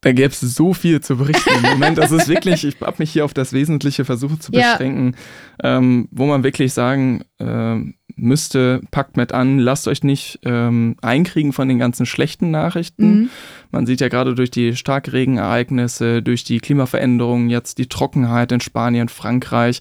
Da 0.00 0.12
gäbe 0.12 0.28
es 0.28 0.40
so 0.40 0.74
viel 0.74 1.00
zu 1.00 1.16
berichten 1.16 1.50
im 1.56 1.70
Moment. 1.70 1.98
Das 1.98 2.12
ist 2.12 2.28
wirklich, 2.28 2.64
ich 2.64 2.80
habe 2.80 2.96
mich 2.98 3.10
hier 3.10 3.24
auf 3.24 3.34
das 3.34 3.52
Wesentliche 3.52 4.04
versucht 4.04 4.42
zu 4.44 4.52
Ja. 4.52 4.72
beschränken, 4.72 5.16
ähm, 5.62 6.08
wo 6.12 6.26
man 6.26 6.44
wirklich 6.44 6.72
sagen 6.72 7.24
ähm, 7.40 7.94
müsste, 8.14 8.80
packt 8.92 9.16
mit 9.16 9.32
an, 9.32 9.58
lasst 9.58 9.88
euch 9.88 10.04
nicht 10.04 10.38
ähm, 10.44 10.96
einkriegen 11.02 11.52
von 11.52 11.68
den 11.68 11.78
ganzen 11.78 12.06
schlechten 12.06 12.50
Nachrichten. 12.52 13.22
Mhm. 13.22 13.30
Man 13.70 13.86
sieht 13.86 14.00
ja 14.00 14.08
gerade 14.08 14.34
durch 14.34 14.50
die 14.50 14.74
Starkregenereignisse, 14.74 16.22
durch 16.22 16.44
die 16.44 16.58
Klimaveränderungen, 16.58 17.50
jetzt 17.50 17.78
die 17.78 17.86
Trockenheit 17.86 18.50
in 18.52 18.60
Spanien, 18.60 19.08
Frankreich, 19.08 19.80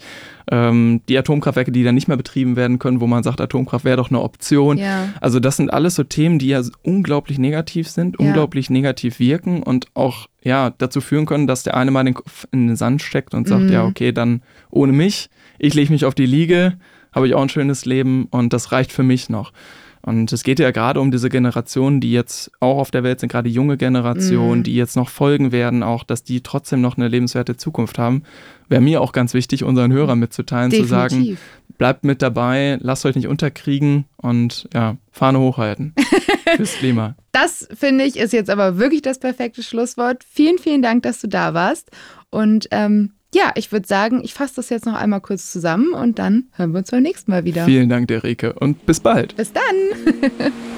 ähm, 0.52 1.02
die 1.08 1.17
Atomkraftwerke, 1.17 1.71
die 1.71 1.84
dann 1.84 1.95
nicht 1.95 2.08
mehr 2.08 2.17
betrieben 2.17 2.56
werden 2.56 2.80
können, 2.80 3.00
wo 3.00 3.08
man 3.08 3.23
sagt, 3.23 3.39
Atomkraft 3.39 3.86
wäre 3.86 3.97
doch 3.97 4.10
eine 4.10 4.21
Option. 4.21 4.78
Ja. 4.78 5.10
Also 5.21 5.39
das 5.39 5.58
sind 5.58 5.71
alles 5.71 5.95
so 5.95 6.04
Themen, 6.04 6.39
die 6.39 6.47
ja 6.47 6.62
unglaublich 6.84 7.39
negativ 7.39 7.88
sind, 7.88 8.17
ja. 8.19 8.26
unglaublich 8.26 8.69
negativ 8.69 9.19
wirken 9.19 9.63
und 9.63 9.88
auch 9.93 10.28
ja, 10.41 10.73
dazu 10.78 11.02
führen 11.02 11.26
können, 11.26 11.47
dass 11.47 11.63
der 11.63 11.76
eine 11.76 11.91
mal 11.91 12.04
den 12.04 12.13
Kopf 12.13 12.47
in 12.52 12.67
den 12.67 12.76
Sand 12.76 13.02
steckt 13.02 13.34
und 13.34 13.47
sagt, 13.47 13.63
mhm. 13.63 13.71
ja, 13.71 13.86
okay, 13.86 14.12
dann 14.12 14.41
ohne 14.69 14.93
mich, 14.93 15.30
ich 15.60 15.73
lege 15.73 15.91
mich 15.91 16.06
auf 16.06 16.15
die 16.15 16.26
Liege, 16.26 16.78
habe 17.13 17.28
ich 17.28 17.34
auch 17.34 17.41
ein 17.41 17.50
schönes 17.50 17.86
Leben 17.86 18.28
und 18.30 18.54
das 18.54 18.71
reicht 18.71 18.91
für 18.91 19.04
mich 19.04 19.30
noch. 19.30 19.52
Und 20.08 20.32
es 20.32 20.43
geht 20.43 20.58
ja 20.60 20.72
gerade 20.72 21.02
um 21.02 21.12
diese 21.12 21.28
Generationen, 21.28 22.00
die 22.00 22.13
jetzt 22.13 22.50
auch 22.62 22.78
auf 22.78 22.91
der 22.91 23.04
Welt 23.04 23.20
sind, 23.20 23.30
gerade 23.30 23.50
junge 23.50 23.76
Generationen, 23.76 24.62
mm. 24.62 24.63
die 24.63 24.74
jetzt 24.74 24.96
noch 24.96 25.10
folgen 25.10 25.52
werden, 25.52 25.84
auch, 25.84 26.06
dass 26.06 26.24
die 26.24 26.39
trotzdem 26.39 26.80
noch 26.80 26.96
eine 26.96 27.10
lebenswerte 27.10 27.58
Zukunft 27.58 28.00
haben. 28.00 28.24
Wäre 28.70 28.80
mir 28.80 29.02
auch 29.02 29.12
ganz 29.12 29.34
wichtig, 29.34 29.65
unseren 29.65 29.91
Hörern 29.91 30.17
mitzuteilen, 30.17 30.70
Definitiv. 30.70 30.88
zu 30.88 30.96
sagen, 30.96 31.38
bleibt 31.78 32.06
mit 32.06 32.22
dabei, 32.22 32.78
lasst 32.80 33.06
euch 33.06 33.17
nicht 33.17 33.28
unterkriegen 33.28 34.06
und 34.15 34.70
ja, 34.74 34.96
Fahne 35.12 35.39
hochhalten 35.39 35.93
fürs 36.56 36.76
Klima. 36.76 37.17
Das 37.34 37.67
finde 37.78 38.06
ich 38.06 38.15
ist 38.15 38.32
jetzt 38.32 38.50
aber 38.50 38.78
wirklich 38.78 39.02
das 39.02 39.20
perfekte 39.20 39.62
Schlusswort. 39.62 40.24
Vielen, 40.24 40.58
vielen 40.58 40.82
Dank, 40.82 41.04
dass 41.04 41.20
du 41.20 41.28
da 41.28 41.54
warst. 41.54 41.91
Und 42.30 42.70
ähm, 42.72 43.12
ja, 43.34 43.52
ich 43.56 43.72
würde 43.72 43.88
sagen, 43.88 44.22
ich 44.24 44.34
fasse 44.34 44.56
das 44.56 44.70
jetzt 44.70 44.86
noch 44.86 44.96
einmal 44.96 45.22
kurz 45.22 45.52
zusammen 45.52 45.94
und 45.94 46.18
dann 46.20 46.48
hören 46.54 46.72
wir 46.72 46.80
uns 46.80 46.92
beim 46.92 47.04
nächsten 47.04 47.32
Mal 47.32 47.44
wieder. 47.46 47.66
Vielen 47.66 47.90
Dank, 47.90 48.08
Derike, 48.08 48.54
und 48.54 48.86
bis 48.86 49.00
bald. 49.00 49.36
Bis 49.36 49.52
dann. 49.52 49.63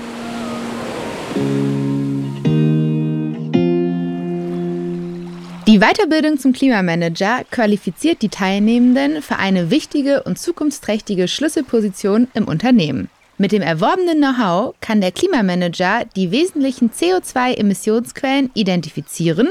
Die 5.67 5.77
Weiterbildung 5.77 6.39
zum 6.39 6.51
Klimamanager 6.51 7.43
qualifiziert 7.51 8.23
die 8.23 8.29
Teilnehmenden 8.29 9.21
für 9.21 9.35
eine 9.35 9.69
wichtige 9.69 10.23
und 10.23 10.39
zukunftsträchtige 10.39 11.27
Schlüsselposition 11.27 12.27
im 12.33 12.47
Unternehmen. 12.47 13.07
Mit 13.37 13.51
dem 13.51 13.61
erworbenen 13.61 14.17
Know-how 14.17 14.73
kann 14.81 14.99
der 14.99 15.11
Klimamanager 15.11 16.05
die 16.15 16.31
wesentlichen 16.31 16.89
CO2-Emissionsquellen 16.89 18.49
identifizieren 18.55 19.49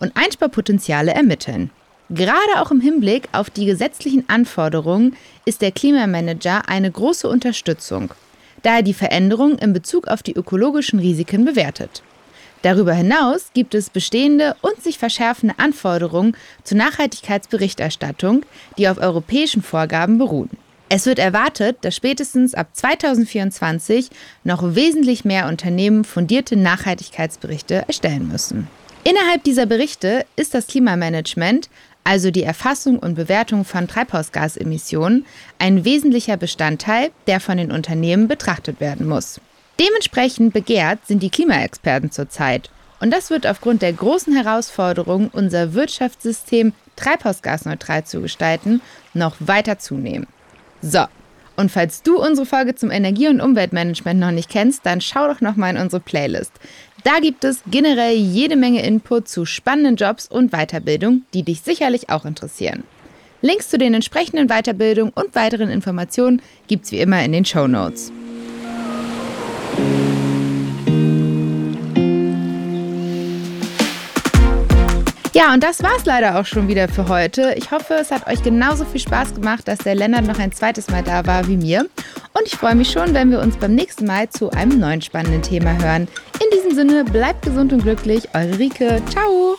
und 0.00 0.16
Einsparpotenziale 0.16 1.12
ermitteln. 1.12 1.70
Gerade 2.10 2.62
auch 2.62 2.70
im 2.70 2.80
Hinblick 2.80 3.28
auf 3.32 3.50
die 3.50 3.66
gesetzlichen 3.66 4.24
Anforderungen 4.28 5.14
ist 5.44 5.60
der 5.60 5.72
Klimamanager 5.72 6.66
eine 6.66 6.90
große 6.90 7.28
Unterstützung, 7.28 8.14
da 8.62 8.76
er 8.76 8.82
die 8.82 8.94
Veränderungen 8.94 9.58
in 9.58 9.74
Bezug 9.74 10.08
auf 10.08 10.22
die 10.22 10.32
ökologischen 10.32 11.00
Risiken 11.00 11.44
bewertet. 11.44 12.02
Darüber 12.62 12.94
hinaus 12.94 13.50
gibt 13.52 13.74
es 13.74 13.90
bestehende 13.90 14.56
und 14.62 14.82
sich 14.82 14.98
verschärfende 14.98 15.54
Anforderungen 15.58 16.34
zur 16.64 16.78
Nachhaltigkeitsberichterstattung, 16.78 18.44
die 18.78 18.88
auf 18.88 18.98
europäischen 18.98 19.62
Vorgaben 19.62 20.16
beruhen. 20.16 20.50
Es 20.88 21.04
wird 21.04 21.18
erwartet, 21.18 21.76
dass 21.82 21.94
spätestens 21.94 22.54
ab 22.54 22.68
2024 22.72 24.08
noch 24.44 24.74
wesentlich 24.74 25.26
mehr 25.26 25.46
Unternehmen 25.46 26.04
fundierte 26.04 26.56
Nachhaltigkeitsberichte 26.56 27.84
erstellen 27.86 28.28
müssen. 28.28 28.66
Innerhalb 29.04 29.44
dieser 29.44 29.66
Berichte 29.66 30.26
ist 30.36 30.54
das 30.54 30.66
Klimamanagement 30.66 31.68
also 32.08 32.30
die 32.30 32.42
Erfassung 32.42 32.98
und 32.98 33.16
Bewertung 33.16 33.66
von 33.66 33.86
Treibhausgasemissionen, 33.86 35.26
ein 35.58 35.84
wesentlicher 35.84 36.38
Bestandteil, 36.38 37.10
der 37.26 37.38
von 37.38 37.58
den 37.58 37.70
Unternehmen 37.70 38.28
betrachtet 38.28 38.80
werden 38.80 39.06
muss. 39.06 39.42
Dementsprechend 39.78 40.54
begehrt 40.54 41.00
sind 41.06 41.22
die 41.22 41.28
Klimaexperten 41.28 42.10
zurzeit. 42.10 42.70
Und 42.98 43.12
das 43.12 43.28
wird 43.28 43.46
aufgrund 43.46 43.82
der 43.82 43.92
großen 43.92 44.34
Herausforderung, 44.34 45.28
unser 45.34 45.74
Wirtschaftssystem 45.74 46.72
treibhausgasneutral 46.96 48.04
zu 48.04 48.22
gestalten, 48.22 48.80
noch 49.12 49.36
weiter 49.40 49.78
zunehmen. 49.78 50.26
So, 50.80 51.04
und 51.58 51.72
falls 51.72 52.04
du 52.04 52.22
unsere 52.22 52.46
Folge 52.46 52.76
zum 52.76 52.92
Energie- 52.92 53.26
und 53.26 53.40
Umweltmanagement 53.40 54.18
noch 54.18 54.30
nicht 54.30 54.48
kennst, 54.48 54.86
dann 54.86 55.00
schau 55.00 55.26
doch 55.26 55.40
noch 55.40 55.56
mal 55.56 55.70
in 55.74 55.82
unsere 55.82 56.00
Playlist. 56.00 56.52
Da 57.04 57.20
gibt 57.20 57.44
es 57.44 57.62
generell 57.70 58.16
jede 58.16 58.56
Menge 58.56 58.84
Input 58.84 59.28
zu 59.28 59.44
spannenden 59.44 59.96
Jobs 59.96 60.26
und 60.28 60.50
Weiterbildung, 60.50 61.22
die 61.32 61.42
dich 61.42 61.60
sicherlich 61.60 62.10
auch 62.10 62.24
interessieren. 62.24 62.84
Links 63.40 63.68
zu 63.68 63.78
den 63.78 63.94
entsprechenden 63.94 64.48
Weiterbildungen 64.48 65.12
und 65.14 65.34
weiteren 65.34 65.70
Informationen 65.70 66.42
gibt's 66.66 66.90
wie 66.90 67.00
immer 67.00 67.24
in 67.24 67.32
den 67.32 67.44
Show 67.44 67.68
Notes. 67.68 68.10
Ja, 75.38 75.54
und 75.54 75.62
das 75.62 75.84
war's 75.84 76.04
leider 76.04 76.40
auch 76.40 76.46
schon 76.46 76.66
wieder 76.66 76.88
für 76.88 77.06
heute. 77.06 77.54
Ich 77.56 77.70
hoffe, 77.70 77.94
es 77.94 78.10
hat 78.10 78.26
euch 78.26 78.42
genauso 78.42 78.84
viel 78.84 79.00
Spaß 79.00 79.36
gemacht, 79.36 79.68
dass 79.68 79.78
der 79.78 79.94
Lennart 79.94 80.26
noch 80.26 80.40
ein 80.40 80.50
zweites 80.50 80.90
Mal 80.90 81.04
da 81.04 81.26
war 81.26 81.46
wie 81.46 81.56
mir. 81.56 81.82
Und 82.34 82.46
ich 82.46 82.56
freue 82.56 82.74
mich 82.74 82.90
schon, 82.90 83.14
wenn 83.14 83.30
wir 83.30 83.38
uns 83.38 83.56
beim 83.56 83.76
nächsten 83.76 84.04
Mal 84.04 84.28
zu 84.28 84.50
einem 84.50 84.80
neuen 84.80 85.00
spannenden 85.00 85.42
Thema 85.42 85.80
hören. 85.80 86.08
In 86.42 86.50
diesem 86.52 86.74
Sinne, 86.74 87.04
bleibt 87.04 87.42
gesund 87.42 87.72
und 87.72 87.84
glücklich. 87.84 88.28
Eure 88.34 88.58
Rike. 88.58 89.00
Ciao. 89.10 89.56